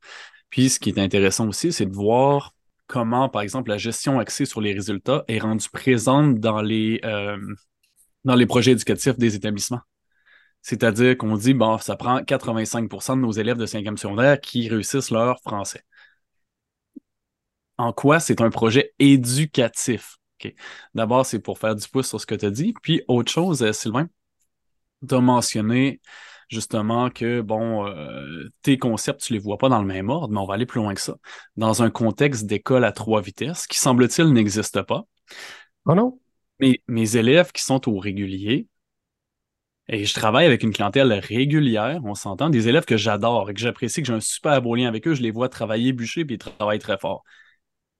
[0.51, 2.56] Puis ce qui est intéressant aussi, c'est de voir
[2.87, 7.39] comment, par exemple, la gestion axée sur les résultats est rendue présente dans les, euh,
[8.47, 9.81] projets éducatifs des établissements.
[10.63, 15.11] C'est-à-dire qu'on dit, bon, ça prend 85% de nos élèves de 5e secondaire qui réussissent
[15.11, 15.83] leur français.
[17.79, 20.19] En quoi c'est un projet éducatif?
[20.95, 22.75] D'abord, c'est pour faire du pouce sur ce que tu as dit.
[22.83, 24.09] Puis, autre chose, euh, Sylvain,
[25.07, 26.01] tu as mentionné
[26.49, 30.41] justement que, bon, euh, tes concepts, tu les vois pas dans le même ordre, mais
[30.41, 31.17] on va aller plus loin que ça.
[31.57, 35.05] Dans un contexte d'école à trois vitesses, qui semble-t-il n'existe pas.
[35.87, 36.19] Oh non?
[36.61, 38.69] mes, mes élèves qui sont au régulier,
[39.89, 43.61] et je travaille avec une clientèle régulière, on s'entend, des élèves que j'adore et que
[43.61, 46.37] j'apprécie, que j'ai un super beau lien avec eux, je les vois travailler, bûcher, puis
[46.37, 47.25] ils travaillent très fort.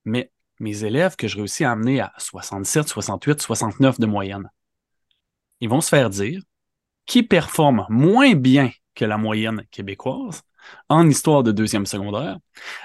[0.05, 4.49] Mais mes élèves que je réussis à amener à 67, 68, 69 de moyenne,
[5.61, 6.41] ils vont se faire dire
[7.07, 10.43] qui performent moins bien que la moyenne québécoise
[10.89, 12.37] en histoire de deuxième secondaire,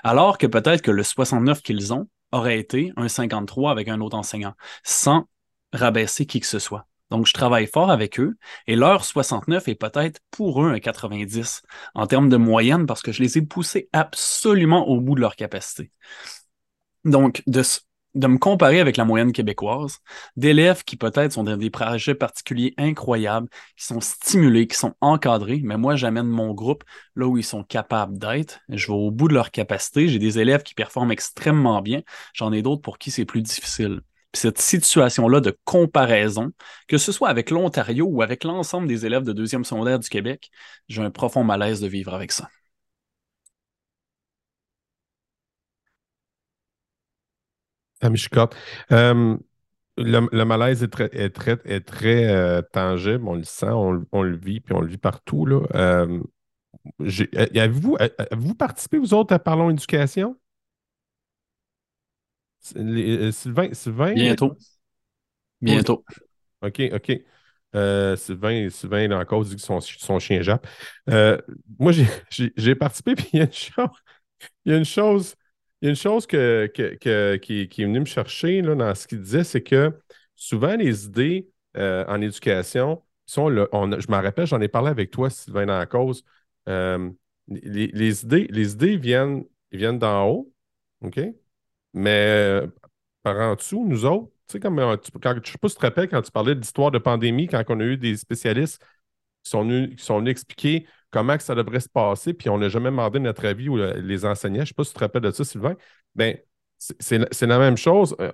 [0.05, 4.17] alors que peut-être que le 69 qu'ils ont aurait été un 53 avec un autre
[4.17, 4.55] enseignant,
[4.85, 5.27] sans
[5.73, 6.87] rabaisser qui que ce soit.
[7.11, 11.63] Donc, je travaille fort avec eux et leur 69 est peut-être pour eux un 90
[11.95, 15.37] en termes de moyenne parce que je les ai poussés absolument au bout de leur
[15.37, 15.91] capacité.
[17.05, 17.63] Donc, de,
[18.15, 19.99] de me comparer avec la moyenne québécoise,
[20.37, 25.61] d'élèves qui peut-être sont dans des projets particuliers incroyables, qui sont stimulés, qui sont encadrés,
[25.65, 26.85] mais moi, j'amène mon groupe
[27.17, 28.61] là où ils sont capables d'être.
[28.69, 30.09] Je vais au bout de leur capacité.
[30.09, 32.03] J'ai des élèves qui performent extrêmement bien.
[32.35, 34.03] J'en ai d'autres pour qui c'est plus difficile
[34.35, 36.53] cette situation-là de comparaison,
[36.89, 40.51] que ce soit avec l'Ontario ou avec l'ensemble des élèves de deuxième secondaire du Québec,
[40.89, 42.49] j'ai un profond malaise de vivre avec ça.
[48.05, 49.37] Euh,
[49.97, 54.75] le, malaise est très, est très, euh, tangible, on le sent, on, le vit, puis
[54.75, 55.47] on le vit partout.
[55.47, 55.61] Là.
[55.75, 56.21] Euh,
[57.01, 60.37] avez-vous, avez-vous participé, vous autres, à Parlons Éducation?
[62.61, 64.15] Sylvain, Sylvain?
[64.15, 64.57] Bientôt.
[65.61, 66.05] Bientôt.
[66.63, 67.13] OK, OK.
[67.75, 70.67] Euh, Sylvain, Sylvain, il a encore dit que son, son chien jappe.
[71.09, 71.39] Euh,
[71.79, 71.93] moi,
[72.31, 73.89] j'ai participé, puis il y a une chose,
[74.65, 75.35] il y a une chose,
[75.83, 79.21] il y a une chose que, qui, est venue me chercher là, dans ce qu'il
[79.21, 79.93] disait, c'est que
[80.37, 83.67] souvent, les idées en éducation sont là.
[83.73, 86.25] je m'en rappelle, j'en ai parlé avec toi, Sylvain, dans la cause.
[86.67, 90.53] les, idées, les idées viennent, viennent d'en haut,
[91.03, 91.21] OK?
[91.95, 92.63] Mais
[93.23, 95.81] par en dessous, nous autres, tu sais, comme euh, quand, je sais pas si tu
[95.81, 98.83] te rappelles quand tu parlais de l'histoire de pandémie, quand on a eu des spécialistes
[99.45, 102.69] qui sont qui sont venus expliquer comment que ça devrait se passer, puis on n'a
[102.69, 104.57] jamais demandé notre avis ou les enseignants.
[104.57, 105.77] Je ne sais pas si tu te rappelles de ça, Sylvain.
[106.15, 106.35] Bien,
[106.79, 108.17] c'est la même chose.
[108.21, 108.31] Euh,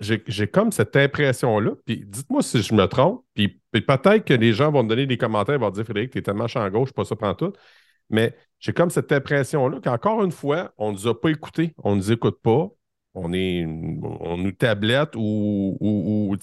[0.00, 4.70] j'ai comme cette impression-là, puis dites-moi si je me trompe, puis, peut-être que les gens
[4.70, 7.16] vont me donner des commentaires, vont dire Frédéric, tu es tellement champ gauche, pas ça
[7.16, 7.52] prend tout.
[8.10, 11.92] Mais j'ai comme cette impression-là qu'encore une fois, on ne nous a pas écoutés, on
[11.92, 12.68] ne nous écoute pas,
[13.14, 16.36] on est on nous tablette ou, ou.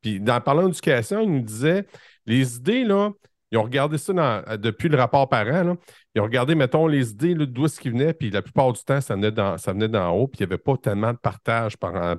[0.00, 1.86] Puis dans parlant d'éducation, il nous disait
[2.26, 3.12] les idées, là,
[3.50, 5.76] ils ont regardé ça depuis le rapport parent, là,
[6.14, 9.00] ils ont regardé, mettons, les idées d'où est-ce qui venait, puis la plupart du temps,
[9.00, 12.16] ça venait d'en, haut, puis il n'y avait pas tellement de partage par,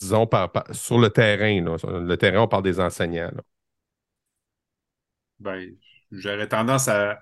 [0.00, 0.28] disons,
[0.72, 1.60] sur le terrain.
[1.60, 3.30] Le terrain, on parle des enseignants.
[5.38, 5.74] Ben,
[6.10, 7.18] j'aurais tendance à,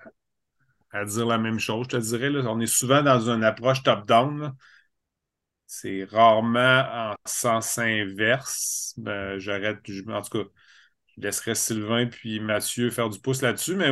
[1.05, 1.87] dire la même chose.
[1.89, 4.53] Je te dirais, là, on est souvent dans une approche top-down.
[5.65, 8.93] C'est rarement en sens inverse.
[8.97, 10.49] Ben, j'arrête, en tout cas,
[11.17, 13.91] je laisserai Sylvain puis Mathieu faire du pouce là-dessus, mais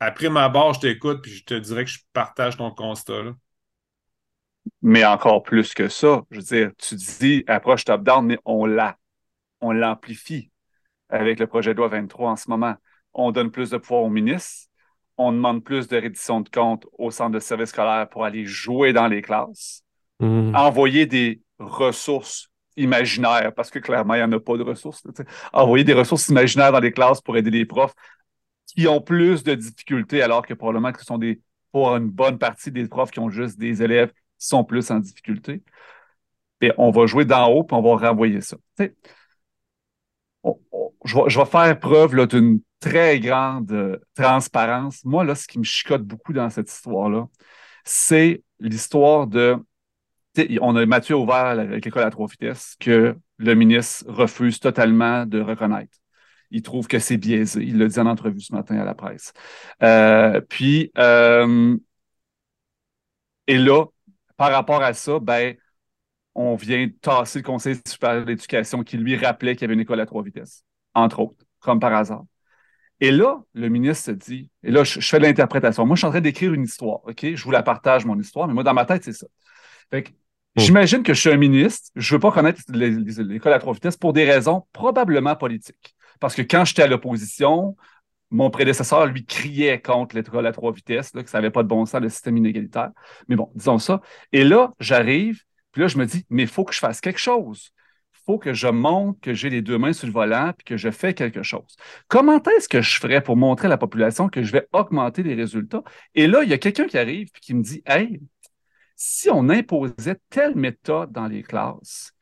[0.00, 3.34] après ma barre, je t'écoute puis je te dirais que je partage ton constat.
[4.80, 8.96] Mais encore plus que ça, je veux dire, tu dis approche top-down, mais on l'a,
[9.60, 10.50] on l'amplifie
[11.08, 12.74] avec le projet de loi 23 en ce moment.
[13.12, 14.68] On donne plus de pouvoir au ministre,
[15.18, 18.92] on demande plus de reddition de comptes au centre de service scolaire pour aller jouer
[18.92, 19.84] dans les classes.
[20.20, 20.54] Mm.
[20.54, 25.02] Envoyer des ressources imaginaires, parce que clairement, il n'y en a pas de ressources.
[25.52, 27.94] envoyer des ressources imaginaires dans les classes pour aider les profs
[28.66, 31.40] qui ont plus de difficultés, alors que probablement ce sont des,
[31.72, 34.98] pour une bonne partie des profs qui ont juste des élèves qui sont plus en
[34.98, 35.62] difficulté.
[36.60, 38.56] Et on va jouer d'en haut, puis on va renvoyer ça.
[41.04, 45.04] je, vais, faire preuve d'une très grande euh, transparence.
[45.04, 47.26] Moi, là, ce qui me chicote beaucoup dans cette histoire-là,
[47.84, 49.56] c'est l'histoire de.
[50.60, 55.40] On a Mathieu ouvert avec l'école à trois vitesses que le ministre refuse totalement de
[55.40, 55.98] reconnaître.
[56.50, 57.62] Il trouve que c'est biaisé.
[57.62, 59.32] Il l'a dit en entrevue ce matin à la presse.
[59.82, 61.76] Euh, puis, euh,
[63.46, 63.86] et là,
[64.36, 65.56] par rapport à ça, ben,
[66.34, 70.00] on vient tasser le Conseil supérieur d'éducation qui lui rappelait qu'il y avait une école
[70.00, 70.64] à trois vitesses,
[70.94, 72.24] entre autres, comme par hasard.
[73.00, 75.84] Et là, le ministre se dit, et là, je, fais de l'interprétation.
[75.86, 77.34] Moi, je suis en train d'écrire une histoire, OK?
[77.34, 79.26] Je vous la partage, mon histoire, mais moi, dans ma tête, c'est ça.
[79.90, 80.10] Fait que.
[80.56, 83.96] J'imagine que je suis un ministre, je ne veux pas connaître l'école à trois vitesses
[83.96, 85.96] pour des raisons probablement politiques.
[86.20, 87.74] Parce que quand j'étais à l'opposition,
[88.30, 91.86] mon prédécesseur, lui, criait contre l'école à trois vitesses, que ça n'avait pas de bon
[91.86, 92.90] sens, le système inégalitaire.
[93.28, 94.00] Mais bon, disons ça.
[94.32, 97.20] Et là, j'arrive, puis là, je me dis, mais il faut que je fasse quelque
[97.20, 97.72] chose
[98.24, 100.90] faut que je montre que j'ai les deux mains sur le volant et que je
[100.90, 101.76] fais quelque chose.
[102.08, 105.34] Comment est-ce que je ferais pour montrer à la population que je vais augmenter les
[105.34, 105.82] résultats?
[106.14, 108.20] Et là, il y a quelqu'un qui arrive et qui me dit Hey,
[108.96, 112.12] si on imposait telle méthode dans les classes,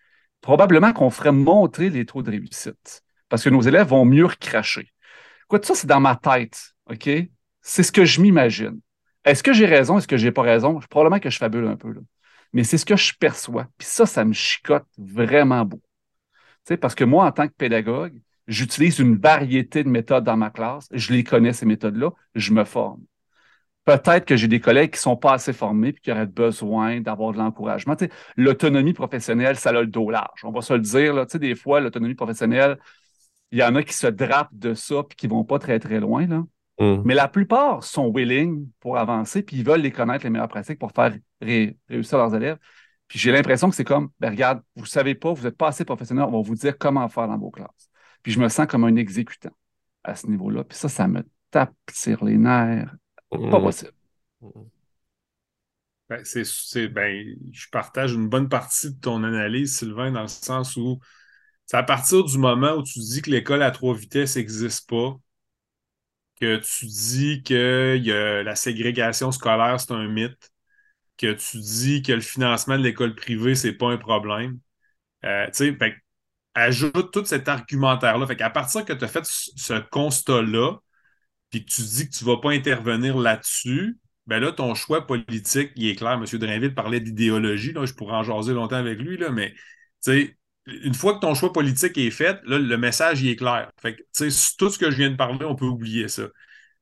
[0.41, 4.93] probablement qu'on ferait montrer les taux de réussite parce que nos élèves vont mieux recracher.
[5.45, 7.09] Écoute, ça, c'est dans ma tête, OK?
[7.61, 8.81] C'est ce que je m'imagine.
[9.25, 9.99] Est-ce que j'ai raison?
[9.99, 10.81] Est-ce que j'ai pas raison?
[10.89, 11.95] Probablement que je fabule un peu.
[12.53, 13.67] Mais c'est ce que je perçois.
[13.77, 15.85] Puis ça, ça me chicote vraiment beaucoup
[16.77, 20.89] parce que moi, en tant que pédagogue, j'utilise une variété de méthodes dans ma classe.
[20.93, 22.11] Je les connais, ces méthodes-là.
[22.35, 23.03] Je me forme.
[23.91, 27.01] Peut-être que j'ai des collègues qui ne sont pas assez formés et qui auraient besoin
[27.01, 27.97] d'avoir de l'encouragement.
[28.37, 30.45] L'autonomie professionnelle, ça a le dos large.
[30.45, 31.13] On va se le dire.
[31.13, 32.79] Là, des fois, l'autonomie professionnelle,
[33.51, 35.81] il y en a qui se drapent de ça et qui ne vont pas très,
[35.81, 36.25] très loin.
[36.29, 36.45] Là.
[36.79, 37.03] Mmh.
[37.05, 40.79] Mais la plupart sont willing pour avancer puis ils veulent les connaître, les meilleures pratiques
[40.79, 42.59] pour faire réussir leurs élèves.
[43.09, 45.67] Puis j'ai l'impression que c'est comme, ben regarde, vous ne savez pas, vous n'êtes pas
[45.67, 47.91] assez professionnel, on va vous dire comment faire dans vos classes.
[48.23, 49.51] Puis je me sens comme un exécutant
[50.05, 50.63] à ce niveau-là.
[50.63, 52.95] Puis ça, ça me tape sur les nerfs.
[53.31, 53.51] Pas mmh.
[53.51, 53.93] possible.
[56.09, 60.77] Ben, c'est, ben, je partage une bonne partie de ton analyse, Sylvain, dans le sens
[60.77, 60.99] où
[61.67, 65.17] c'est à partir du moment où tu dis que l'école à trois vitesses n'existe pas,
[66.41, 70.51] que tu dis que y a la ségrégation scolaire, c'est un mythe,
[71.17, 74.59] que tu dis que le financement de l'école privée, c'est pas un problème.
[75.25, 75.97] Euh, tu sais,
[76.55, 78.27] ajoute tout cet argumentaire-là.
[78.27, 80.79] Fait qu'à partir que tu as fait ce constat-là,
[81.51, 85.07] puis que tu dis que tu ne vas pas intervenir là-dessus, ben là, ton choix
[85.07, 86.13] politique, il est clair.
[86.13, 86.25] M.
[86.39, 89.55] Drainville parlait d'idéologie, je pourrais en jaser longtemps avec lui, là, mais
[90.67, 93.71] une fois que ton choix politique est fait, là, le message il est clair.
[93.81, 94.03] Fait que,
[94.57, 96.29] tout ce que je viens de parler, on peut oublier ça.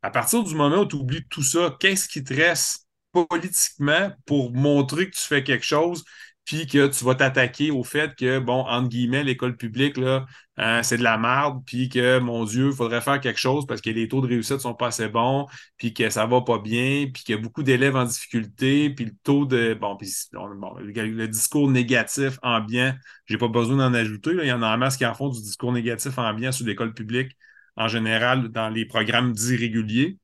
[0.02, 4.52] À partir du moment où tu oublies tout ça, qu'est-ce qui te reste politiquement pour
[4.52, 6.04] montrer que tu fais quelque chose,
[6.48, 10.24] puis que tu vas t'attaquer au fait que, bon, entre guillemets, l'école publique, là,
[10.56, 13.82] hein, c'est de la merde, puis que, mon Dieu, il faudrait faire quelque chose parce
[13.82, 17.06] que les taux de réussite sont pas assez bons, puis que ça va pas bien,
[17.12, 19.74] puis qu'il y a beaucoup d'élèves en difficulté, puis le taux de...
[19.74, 22.94] Bon, puis le, discours négatif ambiant,
[23.26, 24.30] j'ai pas besoin d'en ajouter.
[24.32, 26.94] Il y en a en masse qui en font du discours négatif ambiant sur l'école
[26.94, 27.36] publique
[27.76, 30.16] en général dans les programmes dits réguliers.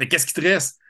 [0.00, 0.80] Mais qu'est-ce qui te reste?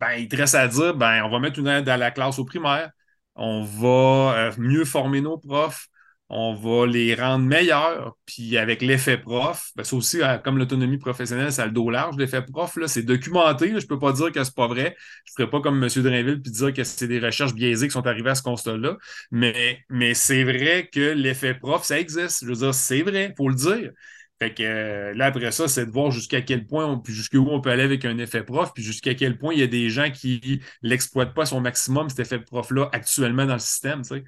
[0.00, 2.38] ben, il te reste à dire, ben, on va mettre une aide à la classe
[2.38, 2.90] au primaire,
[3.34, 5.88] on va euh, mieux former nos profs,
[6.32, 10.98] on va les rendre meilleurs, puis avec l'effet prof, ben, ça aussi, euh, comme l'autonomie
[10.98, 14.30] professionnelle, ça a le dos large, l'effet prof, c'est documenté, je ne peux pas dire
[14.30, 15.88] que c'est pas vrai, je ne pas comme M.
[16.02, 18.96] Drainville puis dire que c'est des recherches biaisées qui sont arrivées à ce constat-là,
[19.32, 23.34] mais, mais c'est vrai que l'effet prof, ça existe, je veux dire, c'est vrai, il
[23.36, 23.90] faut le dire.
[24.40, 27.60] Fait que euh, là, après ça, c'est de voir jusqu'à quel point, puis jusqu'où on
[27.60, 30.10] peut aller avec un effet prof, puis jusqu'à quel point il y a des gens
[30.10, 34.00] qui l'exploitent pas son maximum, cet effet prof-là, actuellement dans le système.
[34.00, 34.24] Tu sais.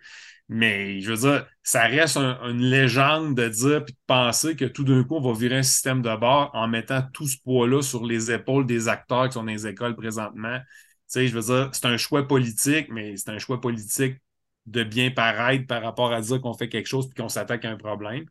[0.48, 4.84] Mais je veux dire, ça reste une légende de dire puis de penser que tout
[4.84, 8.04] d'un coup, on va virer un système de bord en mettant tout ce poids-là sur
[8.04, 10.58] les épaules des acteurs qui sont dans les écoles présentement.
[10.58, 10.64] Tu
[11.06, 14.18] sais, je veux dire, c'est un choix politique, mais c'est un choix politique
[14.66, 17.70] de bien paraître par rapport à dire qu'on fait quelque chose puis qu'on s'attaque à
[17.70, 18.26] un problème.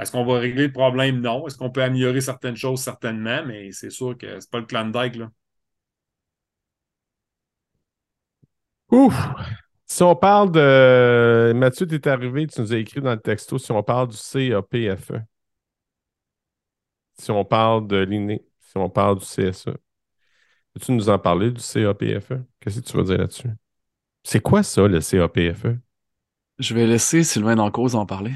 [0.00, 1.20] Est-ce qu'on va régler le problème?
[1.20, 1.46] Non.
[1.46, 2.80] Est-ce qu'on peut améliorer certaines choses?
[2.80, 5.30] Certainement, mais c'est sûr que c'est pas le clan Dyke, là.
[8.90, 9.14] Ouf!
[9.86, 11.52] Si on parle de.
[11.54, 14.16] Mathieu, tu es arrivé, tu nous as écrit dans le texto si on parle du
[14.16, 15.12] CAPFE.
[17.18, 19.70] Si on parle de l'INE, si on parle du CSE.
[20.72, 22.32] Peux-tu nous en parler du CAPFE?
[22.60, 23.50] Qu'est-ce que tu vas dire là-dessus?
[24.22, 25.76] C'est quoi ça, le CAPFE?
[26.58, 28.34] Je vais laisser Sylvain Dancause en parler.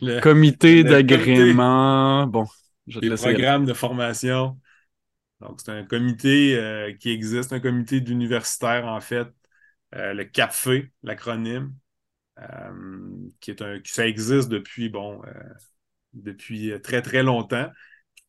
[0.00, 2.26] Le, comité d'agrément.
[2.26, 2.46] Bon,
[2.86, 4.58] je te programmes de formation.
[5.40, 9.28] Donc, c'est un comité euh, qui existe, un comité d'universitaires, en fait,
[9.94, 11.74] euh, le CAPFE, l'acronyme.
[13.40, 15.20] qui est un, ça existe depuis, bon,
[16.14, 17.70] depuis très, très longtemps.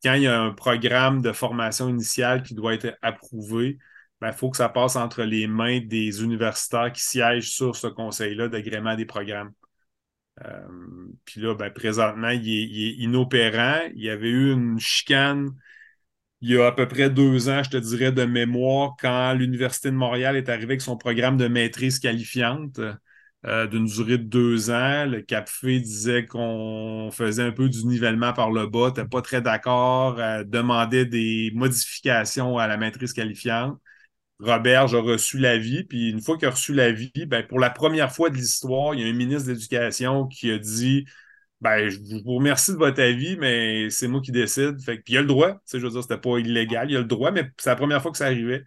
[0.02, 3.78] Quand il y a un programme de formation initiale qui doit être approuvé,
[4.20, 7.86] il ben, faut que ça passe entre les mains des universitaires qui siègent sur ce
[7.86, 9.52] conseil-là d'agrément des programmes.
[10.44, 10.68] Euh,
[11.24, 13.80] puis là, ben, présentement, il est, inopérant.
[13.94, 15.50] Il y avait eu une chicane
[16.40, 19.90] il y a à peu près deux ans, je te dirais, de mémoire, quand l'Université
[19.90, 22.80] de Montréal est arrivée avec son programme de maîtrise qualifiante
[23.46, 25.06] euh, d'une durée de deux ans.
[25.06, 29.42] Le CAPFE disait qu'on faisait un peu du nivellement par le bas, n'était pas très
[29.42, 33.78] d'accord, euh, demandait des modifications à la maîtrise qualifiante.
[34.40, 38.12] Robert a reçu l'avis, puis une fois qu'il a reçu l'avis, ben, pour la première
[38.12, 41.06] fois de l'histoire, il y a un ministre de l'Éducation qui a dit
[41.60, 44.76] ben, je vous remercie de votre avis, mais c'est moi qui décide.
[44.84, 45.60] Puis il a le droit.
[45.72, 48.12] Je veux dire, c'était pas illégal, il a le droit, mais c'est la première fois
[48.12, 48.64] que ça arrivait.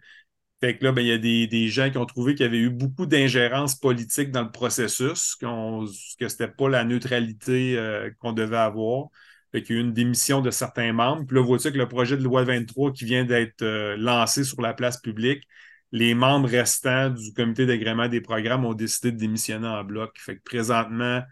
[0.60, 2.58] Fait que là, ben, il y a des, gens qui ont trouvé qu'il y avait
[2.58, 8.58] eu beaucoup d'ingérence politique dans le processus, que c'était pas la neutralité euh, qu'on devait
[8.58, 9.08] avoir.
[9.52, 11.24] Fait qu'il y a eu une démission de certains membres.
[11.26, 14.60] Puis là, vois-tu que le projet de loi 23 qui vient d'être euh, lancé sur
[14.62, 15.46] la place publique,
[15.92, 20.18] les membres restants du comité d'agrément des programmes ont décidé de démissionner en bloc.
[20.18, 21.22] Fait que présentement,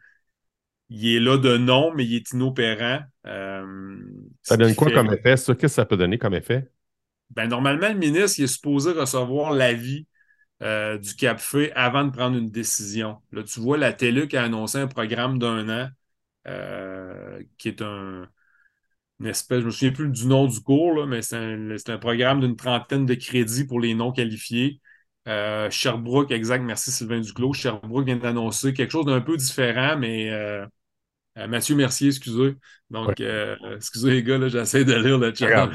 [0.90, 3.00] il est là de nom, mais il est inopérant.
[3.26, 3.96] Euh,
[4.42, 5.22] ça donne quoi comme effet?
[5.22, 6.68] Qu'est-ce que ça peut donner comme effet?
[7.30, 10.06] Ben, normalement, le ministre il est supposé recevoir l'avis
[10.62, 13.18] euh, du CAPFE avant de prendre une décision.
[13.32, 15.88] Là, tu vois, la TELUC a annoncé un programme d'un an
[16.46, 18.28] euh, qui est un,
[19.20, 22.40] une espèce, je ne me souviens plus du nom du cours, mais c'est un, programme
[22.40, 24.80] d'une trentaine de crédits pour les non qualifiés.
[25.28, 27.52] Euh, Sherbrooke, exact, merci Sylvain Duclos.
[27.52, 30.66] Sherbrooke vient d'annoncer quelque chose d'un peu différent, mais euh,
[31.36, 32.56] Mathieu Mercier, excusez.
[32.88, 35.70] Donc, excusez les gars, j'essaie de lire le chat.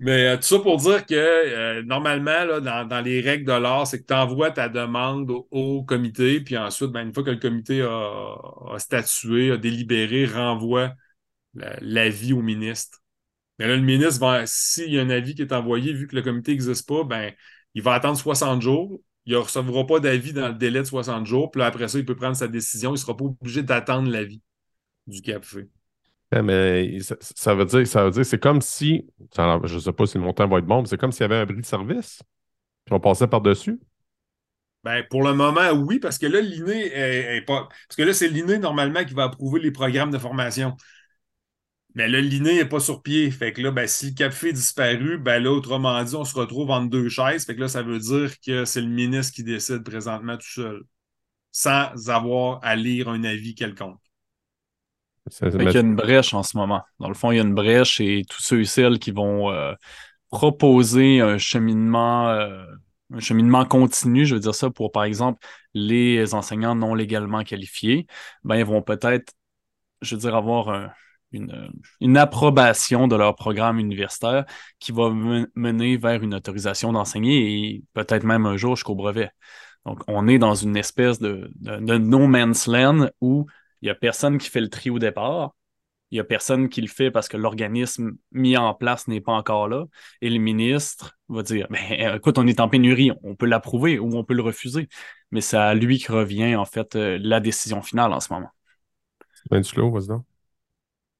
[0.00, 3.86] Mais euh, tout ça pour dire que euh, normalement, là, dans, les règles de l'art,
[3.86, 7.36] c'est que tu envoies ta demande au, comité, puis ensuite, ben, une fois que le
[7.38, 10.94] comité a, statué, a délibéré, renvoie
[11.54, 13.00] l'avis au ministre.
[13.58, 16.22] Mais là, le ministre, s'il y a un avis qui est envoyé, vu que le
[16.22, 17.32] comité n'existe pas, ben,
[17.74, 19.00] il va attendre 60 jours.
[19.26, 21.50] Il ne recevra pas d'avis dans le délai de 60 jours.
[21.50, 22.90] Puis après ça, il peut prendre sa décision.
[22.90, 24.42] Il ne sera pas obligé d'attendre l'avis
[25.06, 25.58] du CAPFE.
[26.32, 30.16] Mais ça, veut dire, ça veut dire, c'est comme si, je ne sais pas si
[30.16, 32.22] le montant va être bon, mais c'est comme s'il y avait un bris de service,
[32.84, 33.80] puis on passait par-dessus.
[34.84, 37.68] Ben, pour le moment, oui, parce que là, l'INE est, pas.
[37.88, 40.74] Parce que là, c'est l'INE normalement qui va approuver les programmes de formation.
[41.94, 43.30] Mais là, l'INE n'est pas sur pied.
[43.30, 46.70] Fait que là, ben, si le est disparu, ben là, autrement dit, on se retrouve
[46.70, 47.44] entre deux chaises.
[47.44, 50.82] Fait que là, ça veut dire que c'est le ministre qui décide présentement tout seul,
[51.52, 54.00] sans avoir à lire un avis quelconque.
[55.42, 56.82] Il y a une brèche en ce moment.
[56.98, 59.50] Dans le fond, il y a une brèche et tous ceux et celles qui vont
[59.50, 59.72] euh,
[60.30, 62.64] proposer un cheminement, euh,
[63.12, 68.06] un cheminement continu, je veux dire ça pour, par exemple, les enseignants non légalement qualifiés,
[68.44, 69.32] ben, ils vont peut-être,
[70.02, 70.90] je veux dire, avoir
[71.32, 74.44] une, une, approbation de leur programme universitaire
[74.78, 75.10] qui va
[75.54, 79.30] mener vers une autorisation d'enseigner et peut-être même un jour jusqu'au brevet.
[79.86, 83.46] Donc, on est dans une espèce de, de, de no man's land où
[83.82, 85.54] il n'y a personne qui fait le tri au départ.
[86.10, 89.32] Il n'y a personne qui le fait parce que l'organisme mis en place n'est pas
[89.32, 89.84] encore là.
[90.20, 94.16] Et le ministre va dire ben, écoute, on est en pénurie, on peut l'approuver ou
[94.16, 94.88] on peut le refuser.
[95.30, 98.50] Mais c'est à lui qui revient, en fait, euh, la décision finale en ce moment.
[99.50, 100.20] Ben slow, vas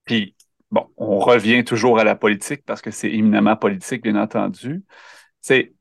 [0.04, 0.34] Puis,
[0.72, 4.82] bon, on revient toujours à la politique parce que c'est éminemment politique, bien entendu.
[5.40, 5.72] C'est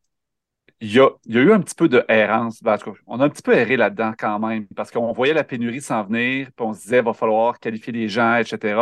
[0.82, 2.64] il y, a, eu un petit peu de errance.
[2.64, 5.82] Ben, on a un petit peu erré là-dedans quand même, parce qu'on voyait la pénurie
[5.82, 8.82] s'en venir, puis on se disait, va falloir qualifier les gens, etc.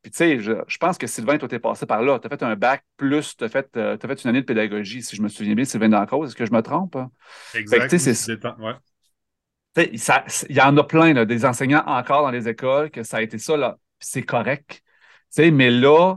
[0.00, 2.18] Puis, tu sais, je, pense que Sylvain, toi, t'es passé par là.
[2.18, 5.02] Tu as fait un bac plus, tu as, fait, euh, fait une année de pédagogie,
[5.02, 6.28] si je me souviens bien, Sylvain Dancause.
[6.28, 6.96] Est-ce que je me trompe?
[9.76, 10.46] Exact.
[10.48, 13.38] Il y en a plein, des enseignants encore dans les écoles, que ça a été
[13.38, 13.76] ça, là.
[13.98, 14.82] C'est correct.
[15.38, 16.16] mais là,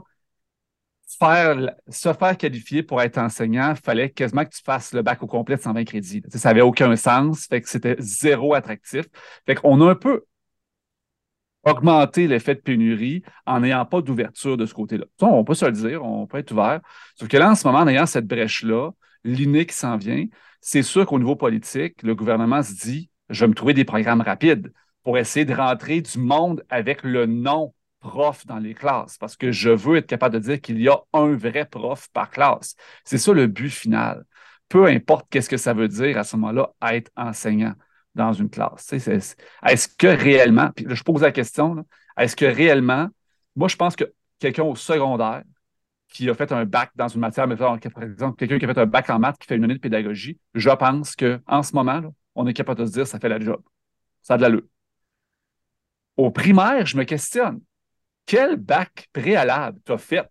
[1.16, 5.22] faire, se faire qualifier pour être enseignant, il fallait quasiment que tu fasses le bac
[5.22, 6.22] au complet de 120 crédits.
[6.28, 9.06] Ça n'avait aucun sens, fait que c'était zéro attractif.
[9.46, 10.24] Fait qu'on a un peu
[11.64, 15.04] augmenté l'effet de pénurie en n'ayant pas d'ouverture de ce côté-là.
[15.20, 16.80] On peut se le dire, on peut être ouvert.
[17.16, 18.90] Sauf que là, en ce moment, en ayant cette brèche-là,
[19.24, 20.24] l'INE qui s'en vient,
[20.60, 24.20] c'est sûr qu'au niveau politique, le gouvernement se dit, je vais me trouver des programmes
[24.20, 24.72] rapides
[25.02, 29.52] pour essayer de rentrer du monde avec le nom prof dans les classes parce que
[29.52, 32.76] je veux être capable de dire qu'il y a un vrai prof par classe.
[33.04, 34.24] C'est ça le but final.
[34.68, 37.74] Peu importe qu'est-ce que ça veut dire à ce moment-là, être enseignant
[38.14, 38.92] dans une classe.
[38.92, 41.86] Est-ce que réellement, puis je pose la question,
[42.18, 43.08] est-ce que réellement,
[43.56, 45.42] moi je pense que quelqu'un au secondaire
[46.08, 48.86] qui a fait un bac dans une matière, par exemple, quelqu'un qui a fait un
[48.86, 52.02] bac en maths, qui fait une année de pédagogie, je pense qu'en ce moment,
[52.34, 53.60] on est capable de se dire ça fait la job.
[54.22, 54.64] ça a de l'allure.
[56.16, 57.60] Au primaire, je me questionne.
[58.28, 60.30] Quel bac préalable tu as fait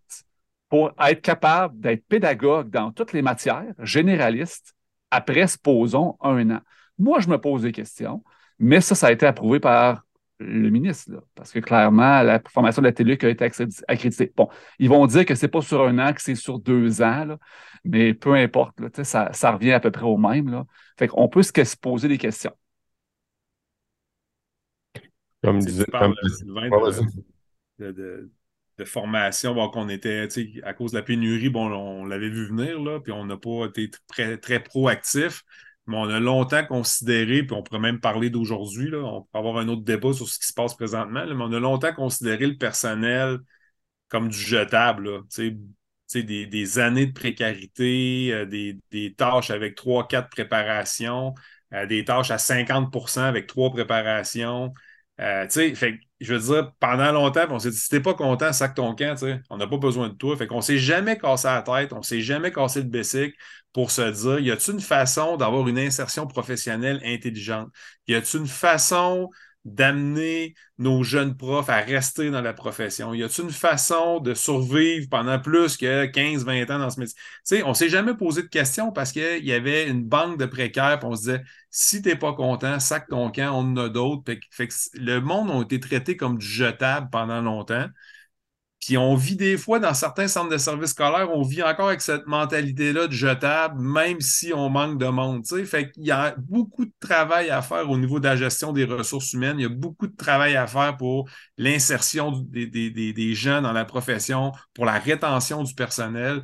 [0.69, 4.75] pour être capable d'être pédagogue dans toutes les matières, généraliste,
[5.09, 6.59] après, supposons, un an?
[6.99, 8.23] Moi, je me pose des questions,
[8.59, 10.03] mais ça, ça a été approuvé par
[10.37, 13.49] le ministre, parce que clairement, la formation de la TELUC a été
[13.87, 14.31] accréditée.
[14.37, 17.01] Bon, ils vont dire que ce n'est pas sur un an, que c'est sur deux
[17.01, 17.39] ans,
[17.83, 20.51] mais peu importe, ça, ça, revient à peu près au même.
[20.51, 20.67] Là.
[20.99, 22.53] Fait qu'on peut se poser des questions.
[25.41, 25.85] Comme disait
[26.37, 26.69] Sylvain,
[27.79, 28.29] de,
[28.85, 30.27] formation, qu'on était,
[30.63, 33.65] à cause de la pénurie, bon, on l'avait vu venir, là, puis on n'a pas
[33.65, 35.43] été très, très proactif
[35.87, 39.69] mais on a longtemps considéré, puis on pourrait même parler d'aujourd'hui, on pourrait avoir un
[39.69, 43.39] autre débat sur ce qui se passe présentement, mais on a longtemps considéré le personnel
[44.09, 45.23] comme du jetable,
[46.13, 51.33] des, des, années de précarité, euh, des, des, tâches avec trois, quatre préparations,
[51.73, 54.73] euh, des tâches à 50% avec trois préparations.
[55.19, 58.75] Euh, fait, je veux dire, pendant longtemps, on s'est dit, si t'es pas content, sac
[58.75, 59.15] ton camp,
[59.49, 60.35] on n'a pas besoin de toi.
[60.35, 63.35] Fait qu'on s'est jamais cassé la tête, on s'est jamais cassé le bessic
[63.73, 67.69] pour se dire, y a-t-il une façon d'avoir une insertion professionnelle intelligente?
[68.07, 69.29] Y a-t-il une façon
[69.67, 73.13] d'amener nos jeunes profs à rester dans la profession?
[73.13, 77.63] Y a-t-il une façon de survivre pendant plus que 15-20 ans dans ce métier?
[77.63, 80.99] on ne s'est jamais posé de questions parce qu'il y avait une banque de précaires,
[80.99, 83.89] puis on se disait, si tu n'es pas content, sac ton camp, on en a
[83.89, 84.23] d'autres.
[84.93, 87.87] le monde a été traité comme du jetable pendant longtemps.
[88.87, 91.99] Puis on vit des fois dans certains centres de services scolaires, on vit encore avec
[91.99, 95.45] cette mentalité-là de jetable, même si on manque de monde.
[95.65, 98.85] Fait qu'il y a beaucoup de travail à faire au niveau de la gestion des
[98.85, 99.59] ressources humaines.
[99.59, 101.27] Il y a beaucoup de travail à faire pour
[101.57, 106.41] l'insertion des, des, gens dans la profession, pour la rétention du personnel.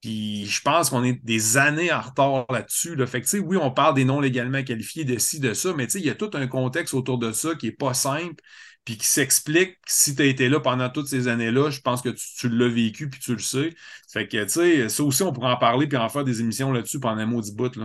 [0.00, 2.96] Puis je pense qu'on est des années en retard là-dessus.
[2.96, 3.06] Là.
[3.06, 6.04] Fait que, oui, on parle des non légalement qualifiés, de ci, de ça, mais il
[6.04, 8.42] y a tout un contexte autour de ça qui n'est pas simple
[8.88, 12.08] puis qui s'explique si tu as été là pendant toutes ces années-là, je pense que
[12.08, 13.74] tu, l'as vécu puis tu le sais.
[14.10, 16.72] Fait que, tu sais, ça aussi, on pourrait en parler puis en faire des émissions
[16.72, 17.84] là-dessus pendant un maudit bout, là.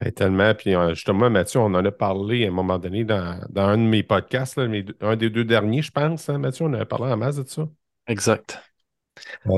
[0.00, 0.54] Ben, tellement.
[0.54, 3.82] Puis euh, justement, Mathieu, on en a parlé à un moment donné dans, un de
[3.82, 4.56] mes podcasts,
[5.00, 7.68] un des deux derniers, je pense, hein, Mathieu, on a parlé en masse de ça.
[8.06, 8.60] Exact.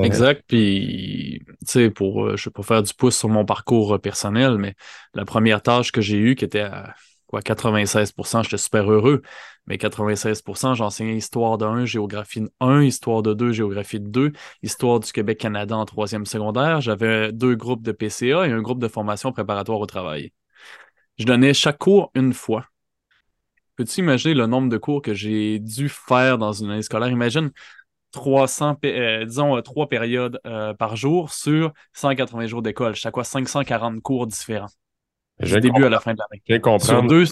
[0.01, 0.43] Exact.
[0.47, 3.99] Puis, tu sais, pour, euh, je vais pas faire du pouce sur mon parcours euh,
[3.99, 4.73] personnel, mais
[5.13, 6.95] la première tâche que j'ai eue, qui était à
[7.31, 9.23] quoi, 96% j'étais super heureux.
[9.67, 14.31] Mais 96% j'enseignais histoire de 1, géographie de 1, histoire de 2, géographie de 2,
[14.63, 16.81] histoire du Québec-Canada en troisième secondaire.
[16.81, 20.31] J'avais deux groupes de PCA et un groupe de formation préparatoire au travail.
[21.17, 22.67] Je donnais chaque cours une fois.
[23.75, 27.09] Peux-tu imaginer le nombre de cours que j'ai dû faire dans une année scolaire?
[27.09, 27.51] Imagine
[28.11, 32.95] 300, euh, disons, trois périodes euh, par jour sur 180 jours d'école.
[32.95, 34.69] Chaque fois 540 cours différents.
[35.41, 36.79] Du début à la fin de l'année.
[36.79, 37.25] Sur, deux,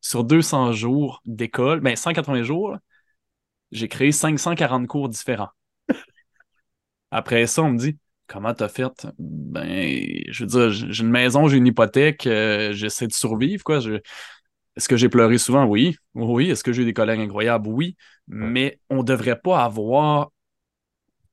[0.00, 2.76] sur 200 jours d'école, ben 180 jours,
[3.72, 5.50] j'ai créé 540 cours différents.
[7.10, 7.98] Après ça, on me dit
[8.28, 9.06] Comment t'as fait?
[9.18, 13.78] Ben, je veux dire, j'ai une maison, j'ai une hypothèque, euh, j'essaie de survivre, quoi.
[13.78, 15.64] Est-ce que j'ai pleuré souvent?
[15.64, 15.96] Oui.
[16.14, 16.50] Oui.
[16.50, 17.68] Est-ce que j'ai eu des collègues incroyables?
[17.68, 17.96] Oui.
[18.26, 20.30] Mais on ne devrait pas avoir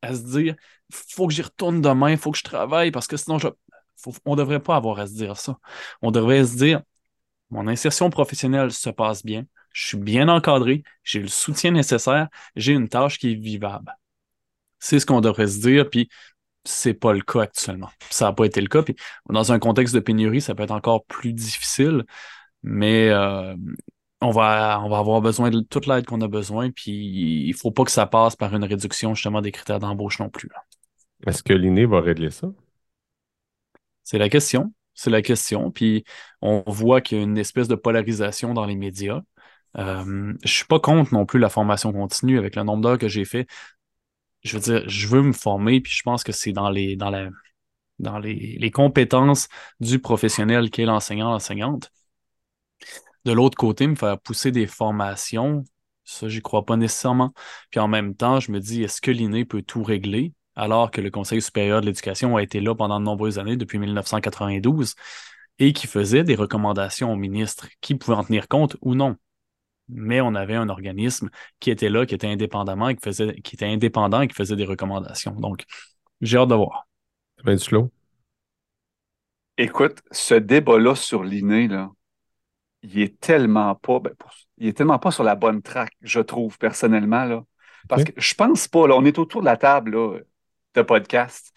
[0.03, 0.55] à se dire
[0.91, 3.47] faut que j'y retourne demain, il faut que je travaille parce que sinon je
[4.25, 5.57] on ne devrait pas avoir à se dire ça.
[6.01, 6.81] On devrait se dire,
[7.49, 12.73] mon insertion professionnelle se passe bien, je suis bien encadré, j'ai le soutien nécessaire, j'ai
[12.73, 13.95] une tâche qui est vivable.
[14.79, 16.09] C'est ce qu'on devrait se dire, puis
[16.65, 17.89] c'est pas le cas actuellement.
[18.09, 18.83] Ça n'a pas été le cas.
[19.29, 22.05] Dans un contexte de pénurie, ça peut être encore plus difficile,
[22.61, 23.55] mais euh,
[24.21, 27.55] on, va, on va avoir besoin de toute l'aide qu'on a besoin, puis il ne
[27.55, 30.49] faut pas que ça passe par une réduction justement des critères d'embauche non plus.
[31.25, 32.49] Est-ce que l'INE va régler ça?
[34.03, 34.73] C'est la question.
[34.93, 35.71] C'est la question.
[35.71, 36.03] Puis
[36.41, 39.21] on voit qu'il y a une espèce de polarisation dans les médias.
[39.77, 43.07] Euh, je suis pas contre non plus la formation continue avec le nombre d'heures que
[43.07, 43.47] j'ai fait.
[44.43, 46.97] Je veux dire, je veux me former, puis je pense que c'est dans les
[48.71, 49.47] compétences
[49.79, 51.91] du professionnel qui est l'enseignant, l'enseignante.
[53.25, 55.63] De l'autre côté, me faire pousser des formations,
[56.03, 57.33] ça, j'y crois pas nécessairement.
[57.69, 60.33] Puis en même temps, je me dis, est-ce que l'INE peut tout régler?
[60.55, 63.79] Alors que le Conseil supérieur de l'éducation a été là pendant de nombreuses années, depuis
[63.79, 64.95] 1992,
[65.59, 69.15] et qui faisait des recommandations au ministre qui pouvaient en tenir compte ou non.
[69.89, 71.29] Mais on avait un organisme
[71.59, 74.55] qui était là, qui était indépendamment et qui, faisait, qui était indépendant et qui faisait
[74.55, 75.31] des recommandations.
[75.31, 75.63] Donc,
[76.21, 76.87] j'ai hâte de voir.
[77.43, 77.91] Ben, slow.
[79.57, 81.91] Écoute, ce débat-là sur l'INE, là,
[82.81, 84.13] il est tellement pas, ben,
[84.57, 87.25] il est tellement pas sur la bonne traque, je trouve, personnellement.
[87.25, 87.43] Là.
[87.87, 90.19] Parce que je pense pas, là, on est autour de la table, là,
[90.75, 91.53] de podcast,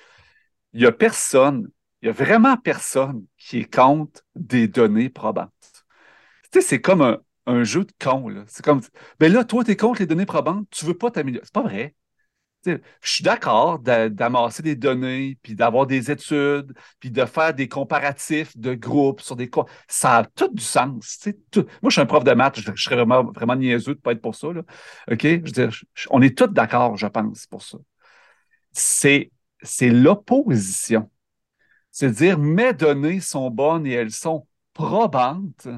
[0.73, 1.69] il n'y a personne,
[2.03, 5.51] il n'y a vraiment personne qui est contre des données probantes.
[6.53, 8.45] Tu sais, c'est comme un jeu de con.
[8.49, 8.81] C'est comme,
[9.19, 11.45] ben là, toi, tu es contre les données probantes, tu veux pas t'améliorer.
[11.45, 11.95] C'est pas vrai.
[12.67, 18.57] je suis d'accord d'amasser des données, puis d'avoir des études, puis de faire des comparatifs
[18.57, 19.51] de groupes sur des...
[19.89, 21.27] Ça a tout du sens.
[21.55, 24.13] Moi, je suis un prof de maths, je, serais vraiment, vraiment niaiseux de ne pas
[24.13, 24.49] être pour ça.
[25.09, 25.71] Je veux dire,
[26.11, 27.79] on est tous d'accord, je pense, pour ça.
[28.77, 29.31] C'est
[29.81, 31.11] l'opposition.
[31.91, 35.69] C'est dire mes données sont bonnes et elles sont probantes.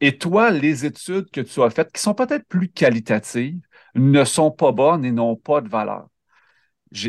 [0.00, 3.60] Et toi, les études que tu as faites, qui sont peut-être plus qualitatives,
[3.94, 6.08] ne sont pas bonnes et n'ont pas de valeur.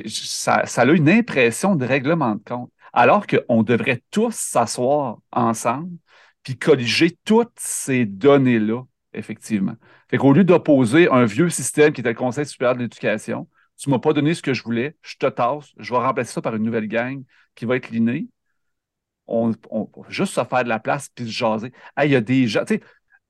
[0.08, 5.98] Ça, ça, a une impression de règlement de compte, alors qu'on devrait tous s'asseoir ensemble
[6.46, 8.84] puis colliger toutes ces données-là,
[9.14, 9.76] effectivement.
[10.10, 13.48] Fait qu'au lieu d'opposer un vieux système qui était le Conseil supérieur de l'éducation,
[13.78, 16.34] tu ne m'as pas donné ce que je voulais, je te tasse, je vais remplacer
[16.34, 17.24] ça par une nouvelle gang
[17.56, 18.28] qui va être l'inné
[19.28, 19.54] on,
[20.10, 21.72] juste se faire de la place puis se jaser.
[22.04, 22.82] il y a des gens, tu sais,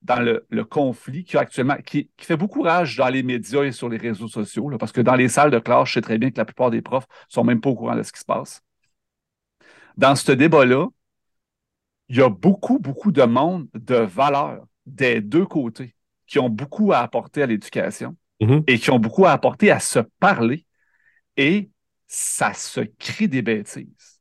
[0.02, 3.96] dans le, conflit qui, actuellement, qui, fait beaucoup rage dans les médias et sur les
[3.96, 6.44] réseaux sociaux, parce que dans les salles de classe, je sais très bien que la
[6.44, 8.62] plupart des profs ne sont même pas au courant de ce qui se passe.
[9.96, 10.86] Dans ce débat-là,
[12.08, 16.92] il y a beaucoup, beaucoup de monde de valeur des deux côtés qui ont beaucoup
[16.92, 18.64] à apporter à l'éducation mm-hmm.
[18.66, 20.66] et qui ont beaucoup à apporter à se parler
[21.36, 21.70] et
[22.06, 24.16] ça se crie des bêtises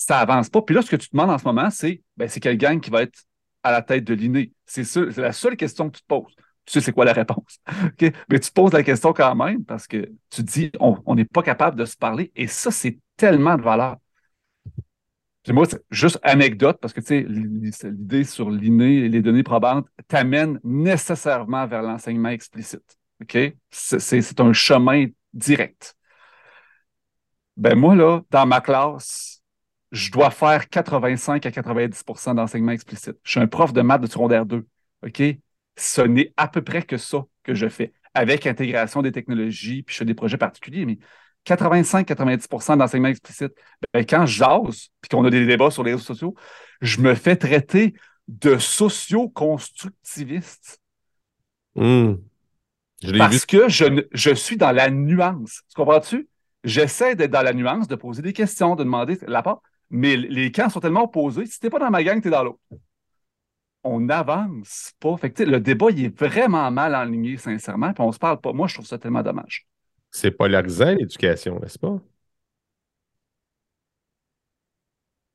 [0.00, 0.62] ça avance pas.
[0.62, 2.80] Puis là, ce que tu te demandes en ce moment, c'est ben, c'est quelle gang
[2.80, 3.22] qui va être
[3.62, 4.52] à la tête de l'inné?
[4.64, 4.84] C'est
[5.18, 6.34] la seule question que tu te poses.
[6.64, 7.60] Tu sais c'est quoi la réponse.
[8.00, 11.42] Mais tu te poses la question quand même parce que tu dis on n'est pas
[11.42, 13.98] capable de se parler et ça, c'est tellement de valeur.
[15.42, 19.86] Puis moi, juste anecdote, parce que tu sais, l'idée sur l'inné et les données probantes
[20.08, 22.99] t'amène nécessairement vers l'enseignement explicite.
[23.20, 23.38] OK?
[23.70, 25.96] C'est un chemin direct.
[27.56, 29.42] Ben moi, là, dans ma classe,
[29.92, 33.16] je dois faire 85 à 90% d'enseignement explicite.
[33.22, 34.66] Je suis un prof de maths de secondaire 2.
[35.06, 35.22] OK?
[35.76, 39.94] Ce n'est à peu près que ça que je fais, avec intégration des technologies, puis
[39.94, 40.98] je fais des projets particuliers, mais
[41.46, 43.52] 85-90% d'enseignement explicite.
[43.92, 46.34] Ben, quand j'ose, puis qu'on a des débats sur les réseaux sociaux,
[46.80, 47.94] je me fais traiter
[48.28, 50.80] de socio-constructiviste.
[53.02, 53.18] Hmm.
[53.18, 55.62] Parce que je, je suis dans la nuance.
[55.68, 56.28] Tu comprends-tu?
[56.64, 60.52] J'essaie d'être dans la nuance, de poser des questions, de demander la part mais les
[60.52, 61.46] camps sont tellement opposés.
[61.46, 62.60] Si t'es pas dans ma gang, t'es dans l'autre.
[63.82, 65.16] On n'avance pas.
[65.16, 68.52] Fait le débat, il est vraiment mal enligné, sincèrement, puis on se parle pas.
[68.52, 69.66] Moi, je trouve ça tellement dommage.
[70.10, 71.98] C'est polarisant, l'éducation, n'est-ce pas?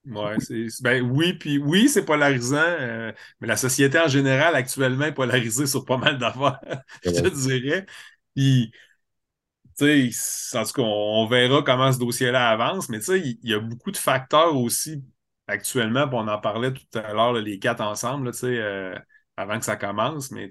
[0.07, 0.37] Ouais,
[0.81, 5.65] ben oui, puis oui, c'est polarisant, euh, mais la société en général actuellement est polarisée
[5.65, 6.59] sur pas mal d'affaires,
[7.03, 7.85] je te dirais.
[8.35, 8.71] Puis
[9.75, 13.91] sais, en tout cas, on, verra comment ce dossier-là avance, mais il y a beaucoup
[13.91, 15.03] de facteurs aussi
[15.47, 18.95] actuellement, on en parlait tout à l'heure, les quatre ensemble, euh,
[19.37, 20.49] avant que ça commence, mais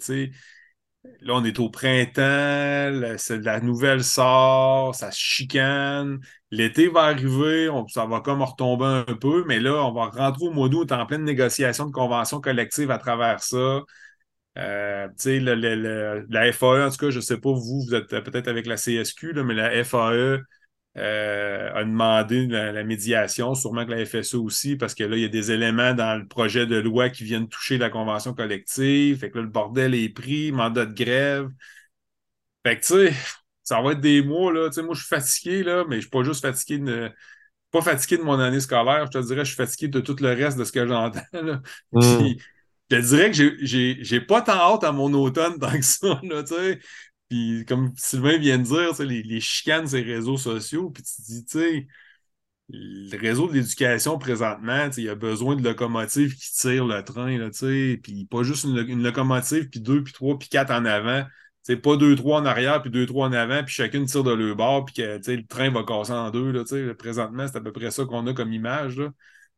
[1.20, 8.07] là, on est au printemps, la nouvelle sort, ça se chicane, l'été va arriver, ça
[8.07, 11.24] va comme retomber un peu, mais là, on va rentrer au mois d'août en pleine
[11.24, 13.82] négociation de convention collective à travers ça.
[14.57, 15.09] Euh,
[16.30, 18.76] la FAE, en tout cas, je ne sais pas, vous, vous êtes peut-être avec la
[18.76, 20.38] CSQ, mais la FAE
[20.97, 25.24] euh, a demandé la, médiation, sûrement que la FSE aussi, parce que là, il y
[25.24, 29.18] a des éléments dans le projet de loi qui viennent toucher la convention collective.
[29.18, 31.51] Fait que là, le bordel est pris, mandat de grève.
[32.64, 33.12] Fait que, tu sais,
[33.62, 34.68] ça va être des mois, là.
[34.68, 37.11] Tu sais, moi, je suis fatigué, là, mais je ne suis pas juste fatigué de
[37.70, 40.28] pas fatigué de mon année scolaire, je te dirais, je suis fatigué de tout le
[40.28, 41.20] reste de ce que j'entends.
[41.90, 42.34] Hmm
[42.90, 46.42] je te dirais que j'ai pas tant hâte à mon automne tant que ça, là,
[46.42, 46.80] tu sais.
[47.29, 51.45] Puis comme Sylvain vient de dire, les, les chicanes ces réseaux sociaux, puis tu dis,
[51.45, 51.87] tu sais,
[52.70, 57.37] le réseau de l'éducation présentement, il y a besoin de locomotives qui tirent le train,
[57.39, 57.51] là,
[58.03, 61.25] puis pas juste une, locomotive, puis deux, puis trois, puis quatre en avant.
[61.62, 64.33] C'est pas deux, trois en arrière, puis deux, trois en avant, puis chacune tire de
[64.33, 66.53] leur bord, puis que le train va casser en deux.
[66.53, 66.64] Là,
[66.95, 69.01] présentement, c'est à peu près ça qu'on a comme image.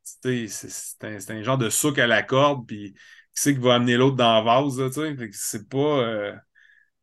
[0.02, 0.48] C'est
[1.02, 2.98] un, un, genre de souk à la corde, puis qui
[3.34, 5.16] c'est qui va amener l'autre dans la vase, tu sais.
[5.32, 6.32] C'est pas, euh,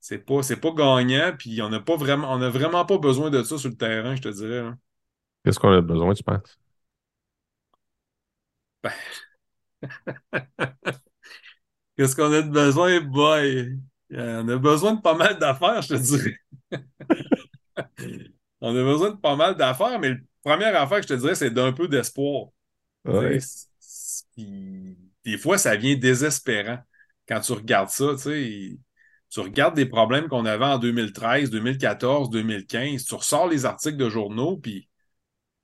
[0.03, 3.41] c'est pas, pas gagnant, puis on n'a pas vraiment, on a vraiment pas besoin de
[3.41, 4.69] ça sur le terrain, je te dirais.
[5.43, 6.59] Qu'est-ce qu'on a besoin, tu penses?
[8.83, 8.91] Ben...
[11.95, 12.99] Qu'est-ce qu'on a de besoin?
[12.99, 13.77] Boy,
[14.11, 16.37] on a besoin de pas mal d'affaires, je te dirais.
[18.59, 21.35] on a besoin de pas mal d'affaires, mais la première affaire que je te dirais,
[21.35, 22.47] c'est d'un peu d'espoir.
[23.05, 23.39] Ouais
[25.23, 26.79] des fois, ça vient désespérant
[27.27, 28.15] quand tu regardes ça.
[28.21, 28.77] Tu,
[29.33, 34.07] tu regardes des problèmes qu'on avait en 2013, 2014, 2015, tu ressors les articles de
[34.07, 34.87] journaux, puis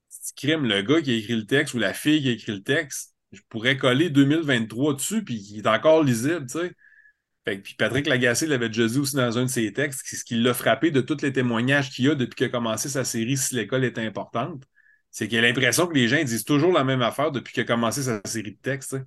[0.09, 2.53] tu crimes le gars qui a écrit le texte ou la fille qui a écrit
[2.53, 3.13] le texte.
[3.31, 6.47] Je pourrais coller 2023 dessus, puis il est encore lisible.
[6.47, 7.59] Tu sais.
[7.59, 10.55] puis Patrick Lagacé l'avait déjà dit aussi dans un de ses textes, ce qui l'a
[10.55, 13.53] frappé de tous les témoignages qu'il y a depuis qu'il a commencé sa série Si
[13.53, 14.63] l'école est importante,
[15.11, 17.67] c'est qu'il a l'impression que les gens disent toujours la même affaire depuis qu'il a
[17.67, 18.97] commencé sa série de textes.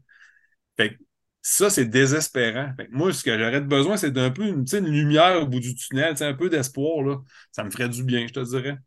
[0.76, 0.96] Fait
[1.43, 2.72] ça, c'est désespérant.
[2.90, 6.14] moi, ce que j'aurais besoin, c'est d'un peu une, une, lumière au bout du tunnel,
[6.20, 7.22] un peu d'espoir.
[7.51, 8.78] Ça me ferait du bien, je te dirais.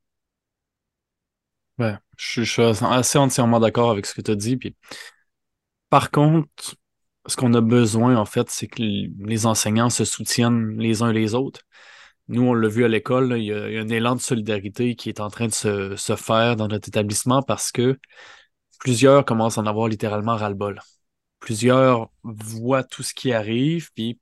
[1.78, 4.58] Ouais, je, suis assez entièrement d'accord avec ce que tu as dit.
[5.89, 6.76] Par contre,
[7.28, 11.34] ce qu'on a besoin, en fait, c'est que les enseignants se soutiennent les uns les
[11.36, 11.62] autres.
[12.28, 15.20] Nous, on l'a vu à l'école, il, y, a un élan de solidarité qui est
[15.20, 17.99] en train de se, faire dans notre établissement parce que
[18.80, 20.80] plusieurs commencent à en avoir littéralement ras-le-bol.
[21.39, 24.19] Plusieurs voient tout ce qui arrive, puis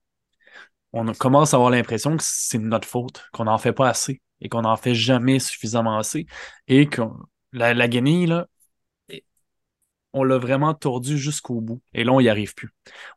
[0.91, 4.49] on commence à avoir l'impression que c'est notre faute, qu'on n'en fait pas assez et
[4.49, 6.28] qu'on n'en fait jamais suffisamment assez
[6.68, 7.01] et que
[7.51, 8.47] la, la là,
[10.14, 11.82] on l'a vraiment tordu jusqu'au bout.
[11.93, 12.70] Et là, on n'y arrive plus.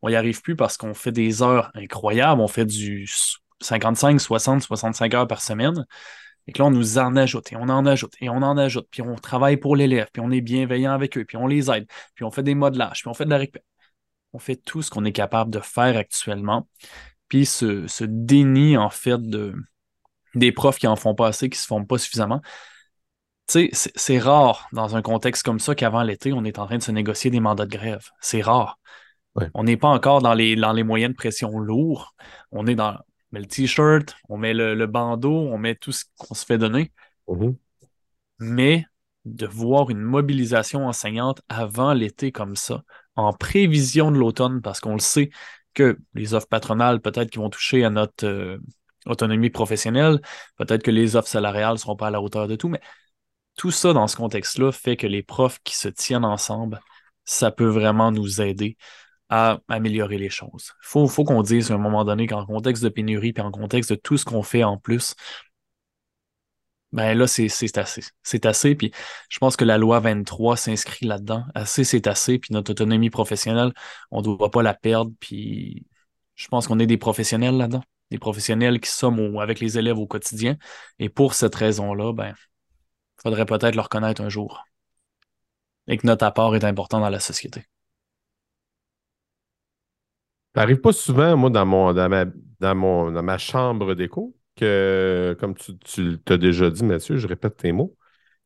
[0.03, 2.41] On n'y arrive plus parce qu'on fait des heures incroyables.
[2.41, 3.07] On fait du
[3.61, 5.87] 55, 60, 65 heures par semaine.
[6.47, 8.87] Et que là, on nous en ajoute, et on en ajoute, et on en ajoute,
[8.91, 11.89] puis on travaille pour l'élève, puis on est bienveillant avec eux, puis on les aide,
[12.15, 13.67] puis on fait des modelages, puis on fait de la récupération.
[14.37, 16.69] On fait tout ce qu'on est capable de faire actuellement.
[17.29, 19.55] Puis ce, ce déni, en fait, de,
[20.35, 22.43] des profs qui en font pas assez, qui se font pas suffisamment,
[23.49, 26.77] tu sais, c'est rare dans un contexte comme ça qu'avant l'été, on est en train
[26.77, 28.11] de se négocier des mandats de grève.
[28.21, 28.79] C'est rare.
[29.55, 32.15] On n'est pas encore dans les, dans les moyens de pression lourds.
[32.53, 32.99] On est dans
[33.33, 36.59] on met le t-shirt, on met le, bandeau, on met tout ce qu'on se fait
[36.59, 36.93] donner.
[37.27, 37.57] Mm-hmm.
[38.41, 38.87] Mais
[39.25, 42.85] de voir une mobilisation enseignante avant l'été comme ça,
[43.17, 45.31] en prévision de l'automne, parce qu'on le sait
[45.75, 48.59] que les offres patronales, peut-être qui vont toucher à notre euh,
[49.07, 50.21] autonomie professionnelle,
[50.57, 52.81] peut-être que les offres salariales ne seront pas à la hauteur de tout, mais
[53.57, 56.81] tout ça dans ce contexte-là fait que les profs qui se tiennent ensemble,
[57.25, 58.77] ça peut vraiment nous aider
[59.29, 60.73] à améliorer les choses.
[60.83, 63.51] Il faut, faut qu'on dise à un moment donné qu'en contexte de pénurie, puis en
[63.51, 65.15] contexte de tout ce qu'on fait en plus,
[66.97, 68.03] ben là, c'est assez.
[68.23, 68.91] C'est assez, puis
[69.29, 71.45] je pense que la loi 23 s'inscrit là-dedans.
[71.55, 73.73] Assez, c'est assez, puis notre autonomie professionnelle,
[74.11, 75.87] on ne doit pas la perdre, puis
[76.37, 77.83] je pense qu'on est des professionnels là-dedans.
[78.11, 80.57] Des professionnels qui sommes avec les élèves au quotidien.
[80.99, 82.35] Et pour cette raison-là, ben,
[83.23, 84.65] faudrait peut-être le reconnaître un jour.
[85.89, 87.65] Et que notre apport est important dans la société.
[90.55, 92.25] Ça n'arrive pas souvent, moi, dans, mon, dans, ma,
[92.61, 97.29] dans, mon, dans ma chambre d'écho, que, comme tu, tu t'as déjà dit, Mathieu, je
[97.29, 97.97] répète tes mots,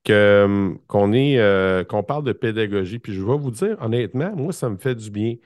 [0.04, 2.98] que, hum, qu'on, est, euh, qu'on parle de pédagogie.
[2.98, 5.36] Puis je vais vous dire, honnêtement, moi, ça me fait du bien.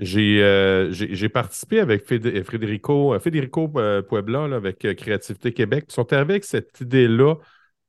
[0.00, 5.86] J'ai, euh, j'ai, participé avec Federico, Federico euh, Puebla, avec Créativité Québec.
[5.88, 7.36] Ils sont arrivés avec cette idée-là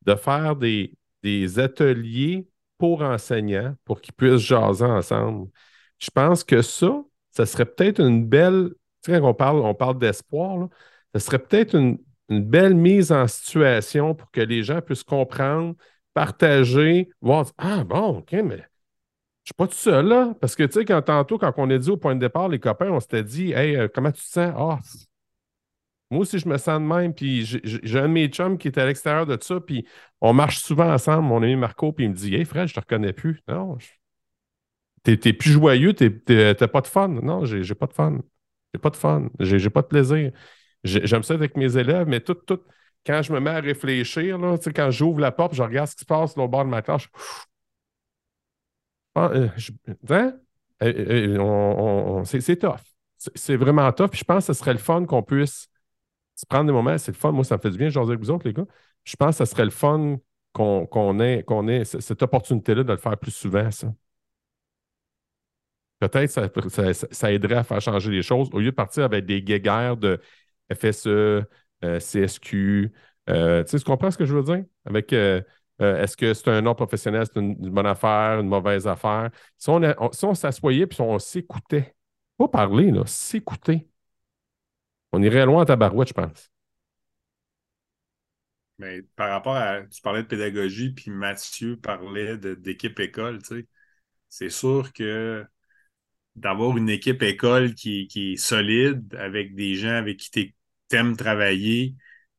[0.04, 2.48] de faire des, des ateliers
[2.78, 5.50] pour enseignants, pour qu'ils puissent jaser ensemble.
[6.00, 8.70] Je pense que ça, ça serait peut-être une belle,
[9.04, 10.70] tu sais, quand on parle, on parle d'espoir,
[11.14, 11.98] ça serait peut-être une,
[12.30, 15.76] belle mise en situation pour que les gens puissent comprendre,
[16.14, 18.58] partager, voir, ah bon, OK, mais
[19.44, 20.36] je suis pas tout seul là.
[20.42, 22.60] Parce que, tu sais, quand tantôt, quand on est dit au point de départ, les
[22.60, 24.54] copains, on s'était dit, hey, euh, comment tu te sens?
[24.58, 24.80] Ah,
[26.12, 27.14] moi aussi, je me sens de même.
[27.14, 29.60] Puis j'ai un de mes chums qui est à l'extérieur de ça.
[29.60, 29.86] Puis
[30.22, 31.28] on marche souvent ensemble.
[31.28, 33.42] Mon ami Marco, puis il me dit Hey Fred, je te reconnais plus.
[33.48, 33.78] Non,
[35.04, 37.08] t'es plus joyeux, t'as pas de fun.
[37.08, 38.20] Non, j'ai pas de fun.
[38.74, 39.30] J'ai pas de fun.
[39.40, 40.32] J'ai pas de plaisir.
[40.86, 42.62] J'aime ça avec mes élèves, mais tout, tout,
[43.06, 46.02] quand je me mets à réfléchir, là, quand j'ouvre la porte, je regarde ce qui
[46.02, 46.82] se passe au bord de ma
[49.18, 49.50] euh,
[50.82, 52.80] euh, c'est tough.
[53.18, 54.10] C'est vraiment tough.
[54.10, 55.68] Puis je pense que ce serait le fun qu'on puisse
[56.36, 57.32] se prendre des moments, c'est le fun.
[57.32, 58.66] Moi, ça me fait du bien, j'ose avec vous autres, les gars.
[59.04, 60.18] Je pense que ce serait le fun
[60.54, 63.94] qu'on ait, ait cette opportunité-là de le faire plus souvent, ça.
[66.00, 66.30] Peut-être
[66.70, 69.96] ça, ça, aiderait à faire changer les choses au lieu de partir avec des guéguerres
[69.96, 70.20] de
[70.74, 72.91] FSE, euh, CSQ.
[73.30, 74.66] Euh, tu comprends ce que je veux dire?
[74.86, 75.41] Avec euh,
[75.80, 79.30] est-ce que c'est un nom professionnel, c'est une, bonne affaire, une mauvaise affaire?
[79.57, 81.95] Si on, si on s'assoyait puis on s'écoutait,
[82.38, 83.89] pas parler, là, s'écouter.
[85.11, 86.51] On irait loin à ta barouette, je pense.
[88.78, 89.84] Mais par rapport à.
[89.84, 93.68] Tu parlais de pédagogie, puis Mathieu parlait d'équipe école, tu sais.
[94.30, 95.45] C'est sûr que
[96.36, 100.55] d'avoir une équipe école qui, est solide, avec des gens avec qui tu
[100.92, 101.96] aimes travailler,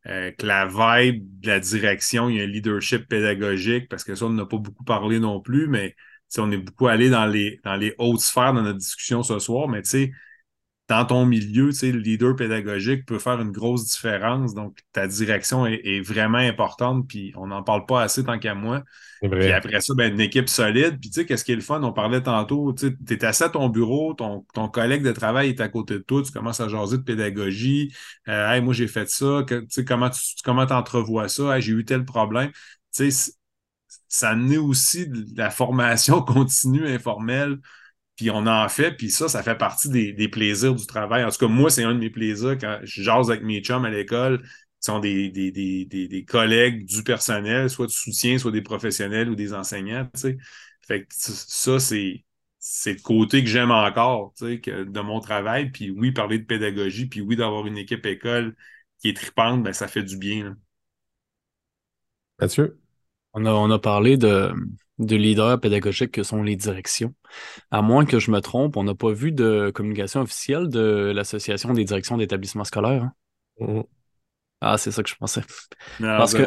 [0.07, 4.15] euh, que la vibe de la direction, il y a un leadership pédagogique, parce que
[4.15, 5.95] ça, on n'a pas beaucoup parlé non plus, mais
[6.39, 9.69] on est beaucoup allé dans les, dans les hautes sphères dans notre discussion ce soir,
[9.69, 10.13] mais tu sais,
[10.89, 14.55] dans ton milieu, tu sais, le leader pédagogique peut faire une grosse différence.
[14.55, 18.85] Donc, ta direction est, vraiment importante, puis on n'en parle pas assez tant qu'à moi.
[19.21, 21.01] Puis après ça, ben, une équipe solide.
[21.01, 21.83] Puis tu sais, qu'est-ce qui est le fun?
[21.83, 25.61] On parlait tantôt, tu es assis à ton bureau, ton, ton, collègue de travail est
[25.61, 27.93] à côté de toi, tu commences à jaser de pédagogie.
[28.29, 29.45] Euh, hey, moi, j'ai fait ça.
[29.49, 31.59] Tu sais, comment tu comment entrevois ça?
[31.59, 32.51] j'ai eu tel problème.
[32.95, 33.33] Tu sais,
[34.09, 37.59] ça naît aussi de la formation continue informelle
[38.17, 41.25] puis on en fait, puis ça, ça fait partie des, plaisirs du travail.
[41.25, 43.85] En tout cas, moi, c'est un de mes plaisirs quand je jase avec mes chums
[43.85, 44.49] à l'école, qui
[44.81, 50.09] sont des, des, collègues du personnel, soit du soutien, soit des professionnels ou des enseignants.
[50.15, 50.39] Tu sais.
[50.87, 52.25] Fait que ça, c'est,
[52.59, 55.71] c'est le côté que j'aime encore tu sais, que, de mon travail.
[55.71, 58.57] Puis oui, parler de pédagogie, puis oui, d'avoir une équipe école
[59.01, 60.45] qui est tripante, ben, ça fait du bien.
[60.45, 60.55] Là.
[62.41, 62.81] Mathieu?
[63.35, 64.53] On a, on a parlé de,
[64.99, 67.15] de leaders pédagogiques que sont les directions.
[67.71, 71.73] À moins que je me trompe, on n'a pas vu de communication officielle de l'Association
[71.75, 73.05] des directions d'établissements scolaires.
[73.05, 73.13] Hein?
[73.61, 73.83] Mm.
[74.61, 75.43] Ah, c'est ça que je pensais.
[76.01, 76.47] parce, que,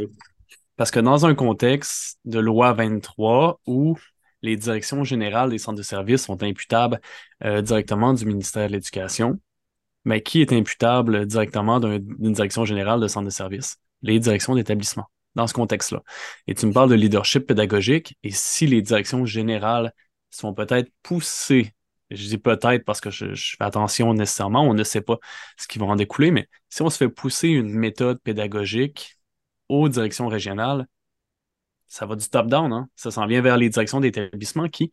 [0.76, 3.95] parce que dans un contexte de loi 23 où
[4.41, 7.00] les directions générales des centres de services sont imputables
[7.43, 9.39] euh, directement du ministère de l'Éducation,
[10.06, 13.78] mais qui est imputable directement d'une direction générale de centre de services?
[14.02, 16.03] Les directions d'établissement dans ce contexte-là.
[16.47, 19.93] Et tu me parles de leadership pédagogique, et si les directions générales
[20.30, 21.73] sont peut-être poussées,
[22.11, 25.17] je dis peut-être parce que je, fais attention nécessairement, on ne sait pas
[25.57, 29.17] ce qui va en découler, mais si on se fait pousser une méthode pédagogique
[29.69, 30.88] aux directions régionales,
[31.88, 32.89] ça va du top-down, hein?
[32.95, 34.91] ça s'en vient vers les directions d'établissement qui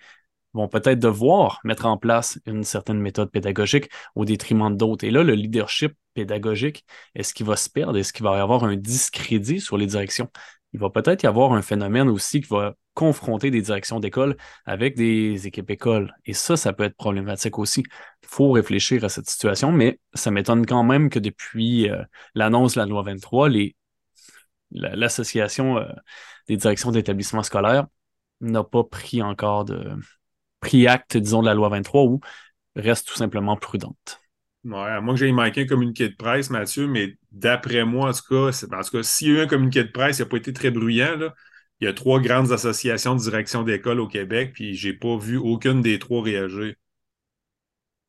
[0.55, 5.05] vont peut-être devoir mettre en place une certaine méthode pédagogique au détriment d'autres.
[5.05, 7.99] Et là, le leadership pédagogique, est-ce qu'il va se perdre?
[7.99, 10.29] Est-ce qu'il va y avoir un discrédit sur les directions?
[10.73, 14.97] Il va peut-être y avoir un phénomène aussi qui va confronter des directions d'école avec
[14.97, 16.14] des équipes écoles.
[16.25, 17.85] Et ça, ça peut être problématique aussi.
[18.23, 22.03] Il faut réfléchir à cette situation, mais ça m'étonne quand même que depuis euh,
[22.35, 23.49] l'annonce de la loi 23,
[24.73, 25.85] l'association euh,
[26.49, 27.87] des directions d'établissements scolaires
[28.41, 29.95] n'a pas pris encore de,
[30.61, 32.21] pris acte, disons, de la loi 23 ou
[32.77, 34.21] reste tout simplement prudente.
[34.67, 38.12] Ouais, à moins que j'aille manqué un communiqué de presse, Mathieu, mais d'après moi, en
[38.12, 40.29] tout cas, c'est parce que s'il y a eu un communiqué de presse, il n'a
[40.29, 41.19] pas été très bruyant.
[41.81, 45.37] Il y a trois grandes associations de direction d'école au Québec, puis j'ai pas vu
[45.37, 46.75] aucune des trois réagir.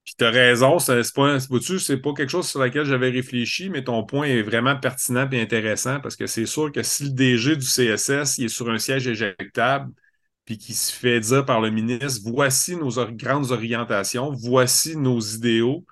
[0.05, 3.83] Puis tu as raison, c'est pas, c'est pas quelque chose sur lequel j'avais réfléchi, mais
[3.83, 7.57] ton point est vraiment pertinent et intéressant parce que c'est sûr que si le DG
[7.57, 9.91] du CSS il est sur un siège éjectable,
[10.45, 15.85] puis qui se fait dire par le ministre voici nos grandes orientations, voici nos idéaux.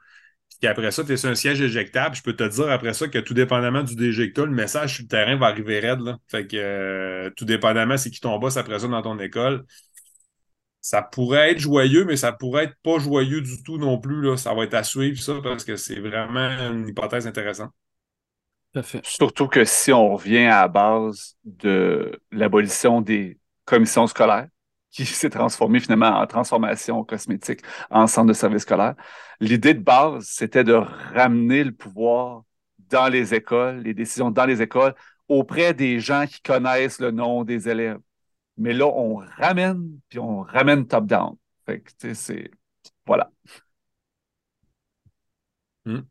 [0.60, 2.16] Puis qu'après ça, tu es sur un siège éjectable.
[2.16, 5.08] Je peux te dire après ça que tout dépendamment du DG le message sur le
[5.10, 5.99] terrain va arriver raide.
[5.99, 6.18] Là.
[6.28, 9.66] Fait que euh, tout dépendamment, c'est qui ton boss après ça dans ton école.
[10.80, 14.22] Ça pourrait être joyeux, mais ça pourrait être pas joyeux du tout non plus.
[14.22, 14.38] Là.
[14.38, 17.72] Ça va être à suivre, ça, parce que c'est vraiment une hypothèse intéressante.
[18.82, 18.99] Fait.
[19.06, 24.47] Surtout que si on revient à la base de l'abolition des commission scolaire
[24.91, 28.95] qui s'est transformée finalement en transformation cosmétique en centre de service scolaire.
[29.39, 32.43] L'idée de base, c'était de ramener le pouvoir
[32.89, 34.95] dans les écoles, les décisions dans les écoles,
[35.27, 37.99] auprès des gens qui connaissent le nom des élèves.
[38.57, 41.36] Mais là, on ramène, puis on ramène top-down.
[41.65, 42.51] Fait que, c'est...
[43.05, 43.29] Voilà.
[45.86, 46.01] Hmm.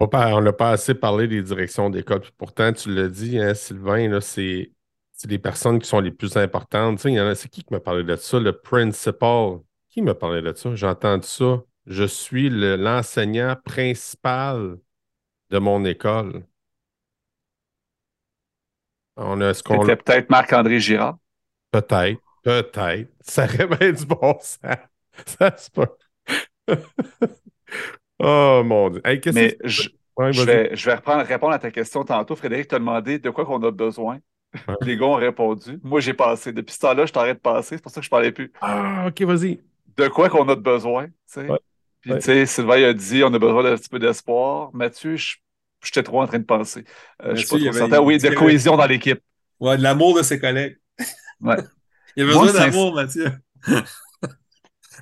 [0.00, 2.22] On n'a pas assez parlé des directions d'école.
[2.36, 4.72] Pourtant, tu l'as dit, hein, Sylvain, c'est
[5.12, 6.98] c'est les personnes qui sont les plus importantes.
[6.98, 8.40] Tu sais, c'est qui qui m'a parlé de ça?
[8.40, 9.60] Le principal?
[9.92, 10.74] Qui m'a parlé de ça?
[10.74, 11.62] J'entends ça.
[11.84, 14.78] Je suis l'enseignant principal
[15.50, 16.46] de mon école.
[19.16, 19.82] On a ce qu'on.
[19.82, 21.18] C'était peut-être Marc-André Girard.
[21.70, 23.10] Peut-être, peut-être.
[23.20, 24.58] Ça aurait du bon sens.
[25.26, 25.86] Ça se peut.
[28.18, 29.02] oh mon Dieu.
[29.34, 32.34] Mais je, vais, je, vais, reprendre, répondre à ta question tantôt.
[32.34, 34.20] Frédéric t'a demandé de quoi qu'on a besoin.
[34.80, 35.78] Les gars ont répondu.
[35.82, 36.50] Moi, j'ai passé.
[36.50, 37.76] Depuis ce temps-là, je t'arrête de passer.
[37.76, 38.50] C'est pour ça que je parlais plus.
[38.62, 39.60] Ah, OK, vas-y.
[39.96, 41.48] De quoi qu'on a besoin, tu sais.
[42.00, 44.70] Puis, tu sais, Sylvain a dit on a besoin d'un petit peu d'espoir.
[44.74, 45.16] Mathieu,
[45.82, 46.84] j'étais trop en train de penser.
[47.22, 48.00] Euh, je suis pas trop certain.
[48.00, 49.20] Oui, de cohésion dans l'équipe.
[49.60, 50.78] Ouais, de l'amour de ses collègues.
[51.40, 51.56] Ouais.
[52.14, 53.32] Il y a besoin d'amour, Mathieu.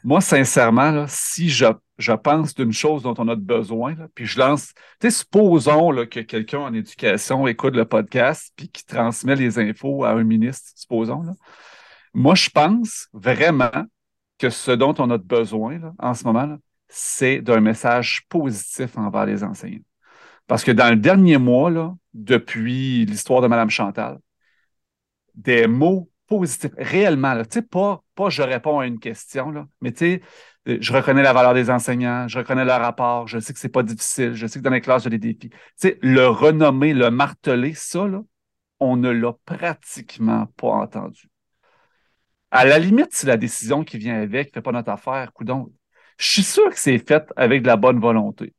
[0.05, 1.67] Moi, sincèrement, là, si je,
[1.99, 5.91] je pense d'une chose dont on a besoin, là, puis je lance, tu sais, supposons
[5.91, 10.25] là, que quelqu'un en éducation écoute le podcast puis qui transmet les infos à un
[10.25, 11.23] ministre, supposons.
[11.23, 11.35] Là.
[12.15, 13.85] Moi, je pense vraiment
[14.41, 16.57] que ce dont on a besoin là, en ce moment,
[16.89, 19.85] c'est d'un message positif envers les enseignants.
[20.47, 24.19] Parce que dans le dernier mois, là, depuis l'histoire de Mme Chantal,
[25.35, 30.19] des mots positifs, réellement, là, pas, pas je réponds à une question, là, mais euh,
[30.81, 33.83] je reconnais la valeur des enseignants, je reconnais leur rapport, je sais que c'est pas
[33.83, 35.51] difficile, je sais que dans les classes, il y a des défis.
[36.03, 38.23] Le renommer, le marteler, ça, là,
[38.81, 41.30] on ne l'a pratiquement pas entendu.
[42.51, 45.73] À la limite, si la décision qui vient avec ne fait pas notre affaire, coudon,
[46.19, 48.55] je suis sûr que c'est fait avec de la bonne volonté.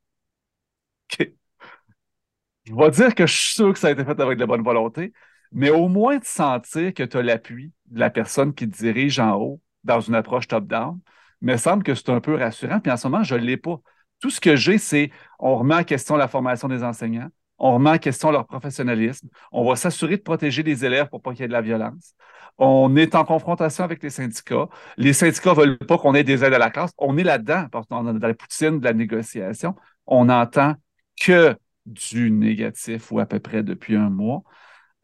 [2.64, 4.46] Je vais dire que je suis sûr que ça a été fait avec de la
[4.46, 5.12] bonne volonté,
[5.50, 9.18] mais au moins de sentir que tu as l'appui de la personne qui te dirige
[9.18, 11.00] en haut dans une approche top-down,
[11.40, 12.80] me semble que c'est un peu rassurant.
[12.80, 13.80] Puis en ce moment, je ne l'ai pas.
[14.20, 17.28] Tout ce que j'ai, c'est on remet en question la formation des enseignants,
[17.62, 21.30] on remet en question leur professionnalisme, on va s'assurer de protéger les élèves pour pas
[21.30, 22.14] qu'il y ait de la violence.
[22.58, 24.68] On est en confrontation avec les syndicats.
[24.96, 26.90] Les syndicats ne veulent pas qu'on ait des aides à la classe.
[26.98, 29.76] On est là-dedans, parce qu'on est dans la poutine de la négociation.
[30.06, 30.74] On n'entend
[31.20, 31.56] que
[31.86, 34.42] du négatif ou à peu près depuis un mois.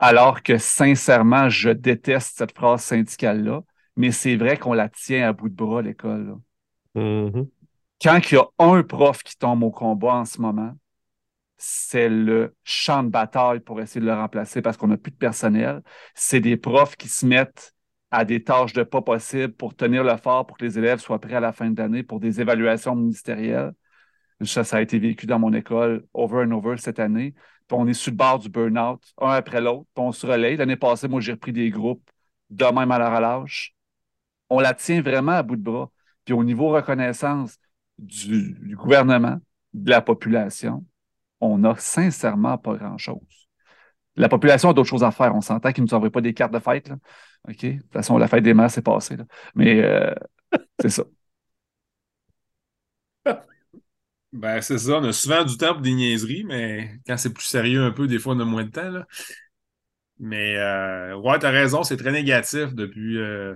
[0.01, 3.61] Alors que sincèrement, je déteste cette phrase syndicale-là,
[3.97, 6.35] mais c'est vrai qu'on la tient à bout de bras, l'école.
[6.97, 7.49] Mm-hmm.
[8.03, 10.73] Quand il y a un prof qui tombe au combat en ce moment,
[11.59, 15.17] c'est le champ de bataille pour essayer de le remplacer parce qu'on n'a plus de
[15.17, 15.83] personnel.
[16.15, 17.75] C'est des profs qui se mettent
[18.11, 21.21] à des tâches de pas possible pour tenir le fort pour que les élèves soient
[21.21, 23.73] prêts à la fin de l'année pour des évaluations ministérielles.
[24.43, 27.35] Ça, ça a été vécu dans mon école over and over cette année.
[27.71, 30.57] On est sur le bord du burn-out, un après l'autre, puis on se relaye.
[30.57, 32.09] L'année passée, moi, j'ai repris des groupes
[32.51, 33.75] de même à la relâche.
[34.49, 35.91] On la tient vraiment à bout de bras.
[36.25, 37.59] Puis au niveau reconnaissance
[37.99, 39.39] du, gouvernement,
[39.75, 40.85] de la population,
[41.41, 43.49] on n'a sincèrement pas grand-chose.
[44.17, 45.35] La population a d'autres choses à faire.
[45.35, 46.89] On s'entend qu'ils ne nous envoient pas des cartes de fête.
[46.89, 46.97] Là.
[47.49, 47.65] OK?
[47.65, 49.17] De toute façon, la fête des mères, c'est passé.
[49.55, 50.13] Mais euh,
[50.81, 51.05] c'est ça.
[54.33, 54.99] Ben, c'est ça.
[54.99, 58.07] On a souvent du temps pour des niaiseries, mais quand c'est plus sérieux un peu,
[58.07, 58.91] des fois, on a moins de temps.
[58.91, 59.07] Là.
[60.19, 63.55] Mais euh, ouais, t'as raison, c'est très négatif depuis, euh,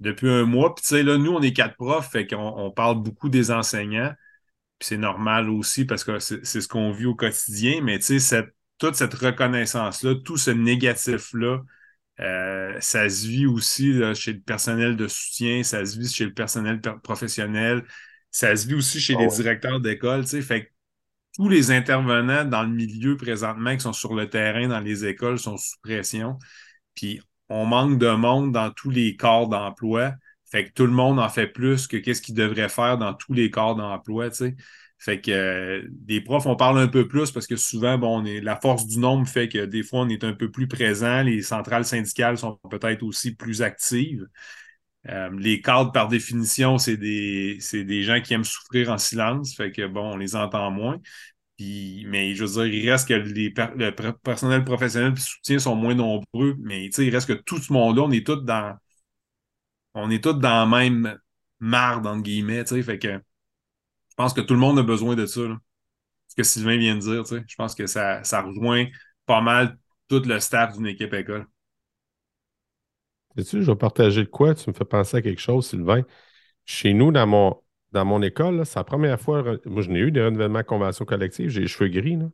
[0.00, 0.74] depuis un mois.
[0.74, 3.50] Puis tu sais, là, nous, on est quatre profs, fait qu'on on parle beaucoup des
[3.50, 4.12] enseignants.
[4.80, 7.82] Puis c'est normal aussi parce que c'est ce qu'on vit au quotidien.
[7.82, 8.44] Mais tu sais,
[8.78, 11.60] toute cette reconnaissance-là, tout ce négatif-là,
[12.20, 16.34] euh, ça se vit aussi chez le personnel de soutien, ça se vit chez le
[16.34, 17.84] personnel professionnel,
[18.30, 20.26] ça se vit aussi chez ah les directeurs d'école.
[20.26, 20.70] Fait que
[21.36, 25.38] tous les intervenants dans le milieu présentement qui sont sur le terrain dans les écoles
[25.38, 26.38] sont sous pression.
[26.94, 27.20] Puis
[27.50, 30.14] on manque de monde dans tous les corps d'emploi.
[30.50, 33.32] Fait que tout le monde en fait plus que qu'est-ce qu'il devrait faire dans tous
[33.32, 34.30] les corps d'emploi,
[34.98, 38.86] Fait que euh, des profs, on parle un peu plus parce que souvent, la force
[38.86, 41.22] du nombre fait que des fois, on est un peu plus présent.
[41.22, 44.26] Les centrales syndicales sont peut-être aussi plus actives.
[45.08, 47.58] Euh, les cadres, par définition, c'est des,
[48.02, 49.54] gens qui aiment souffrir en silence.
[49.54, 50.98] Fait que bon, on les entend moins.
[51.60, 55.94] Mais je veux dire, il reste que les le personnel professionnel et soutien sont moins
[55.94, 58.76] nombreux, mais il reste que tout ce monde-là, on est tous dans.
[59.94, 61.18] On est tous dans la même
[61.58, 62.64] marde, entre guillemets.
[62.64, 65.40] Fait que je pense que tout le monde a besoin de ça.
[66.28, 68.86] Ce que Sylvain vient de dire, je pense que ça, ça rejoint
[69.26, 69.78] pas mal
[70.08, 71.46] tout le staff d'une équipe école.
[73.36, 74.54] Sais-tu, je vais partager de quoi?
[74.54, 76.02] Tu me fais penser à quelque chose, Sylvain.
[76.64, 77.62] Chez nous, dans mon,
[77.92, 79.42] dans mon école, c'est la première fois.
[79.64, 81.48] Moi, je n'ai eu des renouvellements de convention collective.
[81.48, 82.16] J'ai les cheveux gris.
[82.16, 82.26] Là.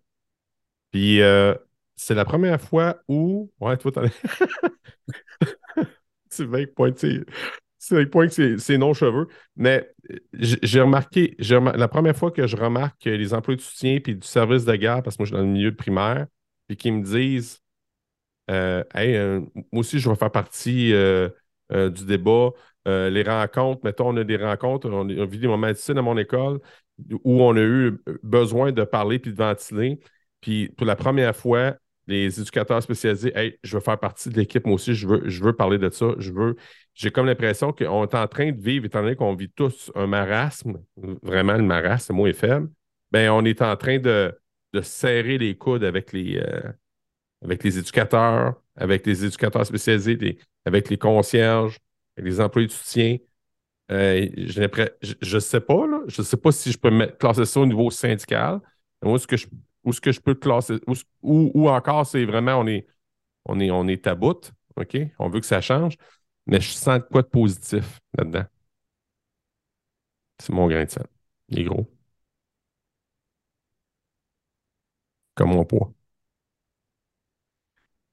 [0.90, 1.54] Puis, euh,
[1.96, 3.50] c'est la première fois où.
[3.60, 3.92] Ouais, toi,
[6.28, 6.64] t'en
[7.78, 9.28] Sylvain pointe ses, ses non-cheveux.
[9.56, 9.88] Mais
[10.32, 14.26] j'ai remarqué, la première fois que je remarque que les employés de soutien et du
[14.26, 16.26] service de garde, parce que moi, je suis dans le milieu primaire,
[16.66, 17.60] puis qu'ils me disent
[18.50, 21.28] euh, hey, euh, moi aussi, je vais faire partie euh,
[21.70, 22.50] du débat.
[22.86, 26.16] les rencontres, mettons, on a des rencontres, on a vu des moments difficiles dans mon
[26.16, 26.60] école
[27.24, 29.98] où on a eu besoin de parler puis de ventiler.
[30.40, 31.76] Puis pour la première fois,
[32.06, 35.42] les éducateurs spécialisés, hey, je veux faire partie de l'équipe, moi aussi, je veux, je
[35.42, 36.14] veux parler de ça.
[36.18, 36.56] Je veux.
[36.94, 40.06] J'ai comme l'impression qu'on est en train de vivre, étant donné qu'on vit tous un
[40.06, 40.78] marasme,
[41.22, 42.70] vraiment le marasme, le mot est faible,
[43.12, 44.32] bien, on est en train de,
[44.72, 46.40] de serrer les coudes avec les,
[47.42, 51.78] avec les éducateurs, avec les éducateurs spécialisés, avec les concierges,
[52.16, 53.18] avec les employés de soutien.
[53.92, 57.44] Euh, je ne sais pas, là, je ne sais pas si je peux mettre, classer
[57.44, 58.60] ça au niveau syndical.
[59.04, 59.46] Où est-ce que je,
[59.86, 60.76] où ce que je peux classer?
[61.22, 62.86] Ou, encore, c'est vraiment, on est,
[63.46, 64.06] on est, on est
[64.76, 64.98] OK?
[65.18, 65.96] On veut que ça change.
[66.46, 68.44] Mais je sens quoi de positif là-dedans.
[70.38, 71.06] C'est mon grain de sel.
[71.48, 71.86] Il est gros.
[75.34, 75.92] Comme mon poids.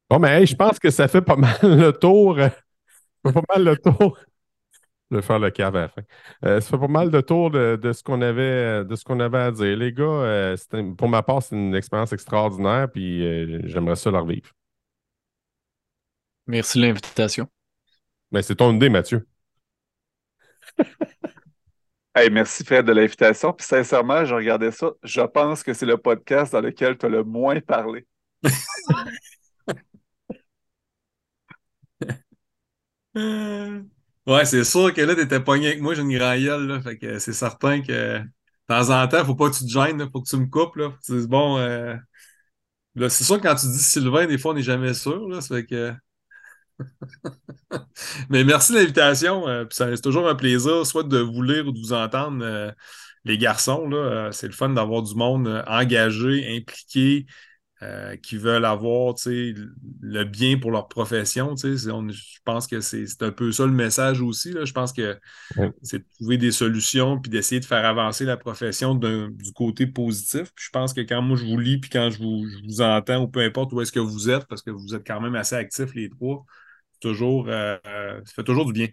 [0.09, 2.37] Bon, mais je pense que ça fait pas mal le tour.
[2.37, 2.53] Fait
[3.33, 4.17] pas mal le tour.
[5.13, 6.01] Je vais faire le cave à la fin.
[6.43, 9.37] Euh, ça fait pas mal le tour de, ce qu'on avait, de ce qu'on avait
[9.37, 9.77] à dire.
[9.77, 10.57] Les gars, euh,
[10.97, 14.49] pour ma part, c'est une expérience extraordinaire, puis euh, j'aimerais ça la revivre.
[16.47, 17.47] Merci de l'invitation.
[18.31, 19.27] Mais ben, c'est ton idée, Mathieu.
[22.15, 23.53] Hey, merci Fred de l'invitation.
[23.53, 24.91] Puis sincèrement, je regardais ça.
[25.01, 28.05] Je pense que c'est le podcast dans lequel tu as le moins parlé.
[34.27, 36.81] ouais, c'est sûr que là, tu étais pogné avec moi, j'ai une grand gueule, là.
[36.81, 38.25] Fait que c'est certain que de
[38.67, 40.75] temps en temps, faut pas que tu te gênes, là, faut que tu me coupes,
[40.75, 40.93] là.
[41.27, 41.57] Bon.
[41.59, 41.95] Euh...
[43.09, 45.41] c'est sûr que quand tu dis Sylvain, des fois, on n'est jamais sûr, là.
[45.41, 45.93] Fait que.
[48.29, 49.47] Mais merci de l'invitation.
[49.47, 52.71] Euh, c'est toujours un plaisir, soit de vous lire ou de vous entendre, euh,
[53.25, 53.89] les garçons.
[54.31, 57.25] C'est le fun d'avoir du monde engagé, impliqué,
[58.21, 59.15] qui veulent avoir
[60.01, 61.55] le bien pour leur profession.
[61.55, 64.53] je pense que c'est un peu ça le message aussi.
[64.63, 65.17] Je pense que
[65.81, 70.51] c'est de trouver des solutions puis d'essayer de faire avancer la profession du côté positif.
[70.55, 73.23] je pense que quand moi je vous lis puis quand je vous, je vous entends,
[73.23, 75.55] ou peu importe où est-ce que vous êtes, parce que vous êtes quand même assez
[75.55, 76.45] actifs les trois,
[76.99, 77.77] toujours, euh,
[78.25, 78.87] ça fait toujours du bien.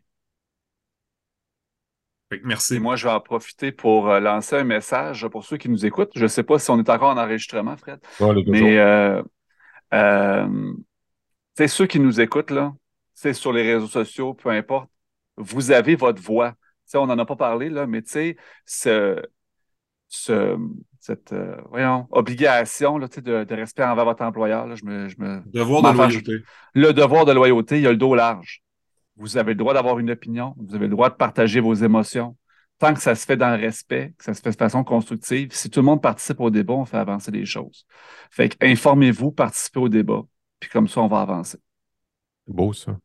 [2.42, 2.78] Merci.
[2.78, 6.12] moi, je vais en profiter pour euh, lancer un message pour ceux qui nous écoutent.
[6.14, 8.00] Je ne sais pas si on est encore en enregistrement, Fred.
[8.46, 9.22] mais euh,
[11.66, 12.72] ceux qui nous écoutent, là,
[13.14, 14.88] c'est sur les réseaux sociaux, peu importe,
[15.36, 16.54] vous avez votre voix.
[16.94, 19.20] on n'en a pas parlé, là, mais tu sais, ce,
[20.08, 20.56] ce,
[21.00, 24.66] cette euh, voyons, obligation là, de, de, respect envers votre employeur.
[24.66, 26.32] Là, je me, je me, devoir de loyauté.
[26.74, 28.62] Le devoir de loyauté, il y a le dos large.
[29.20, 32.36] Vous avez le droit d'avoir une opinion, vous avez le droit de partager vos émotions.
[32.78, 35.50] Tant que ça se fait dans le respect, que ça se fait de façon constructive,
[35.52, 37.84] si tout le monde participe au débat, on fait avancer les choses.
[38.30, 40.22] Fait informez-vous, participez au débat,
[40.58, 41.58] puis comme ça, on va avancer.
[42.46, 42.96] C'est beau, ça.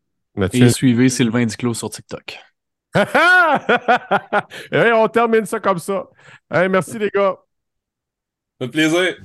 [0.53, 2.39] Et suivez Sylvain Diclos sur TikTok.
[4.71, 6.07] Et on termine ça comme ça.
[6.49, 7.35] merci les gars.
[8.61, 9.17] Un plaisir.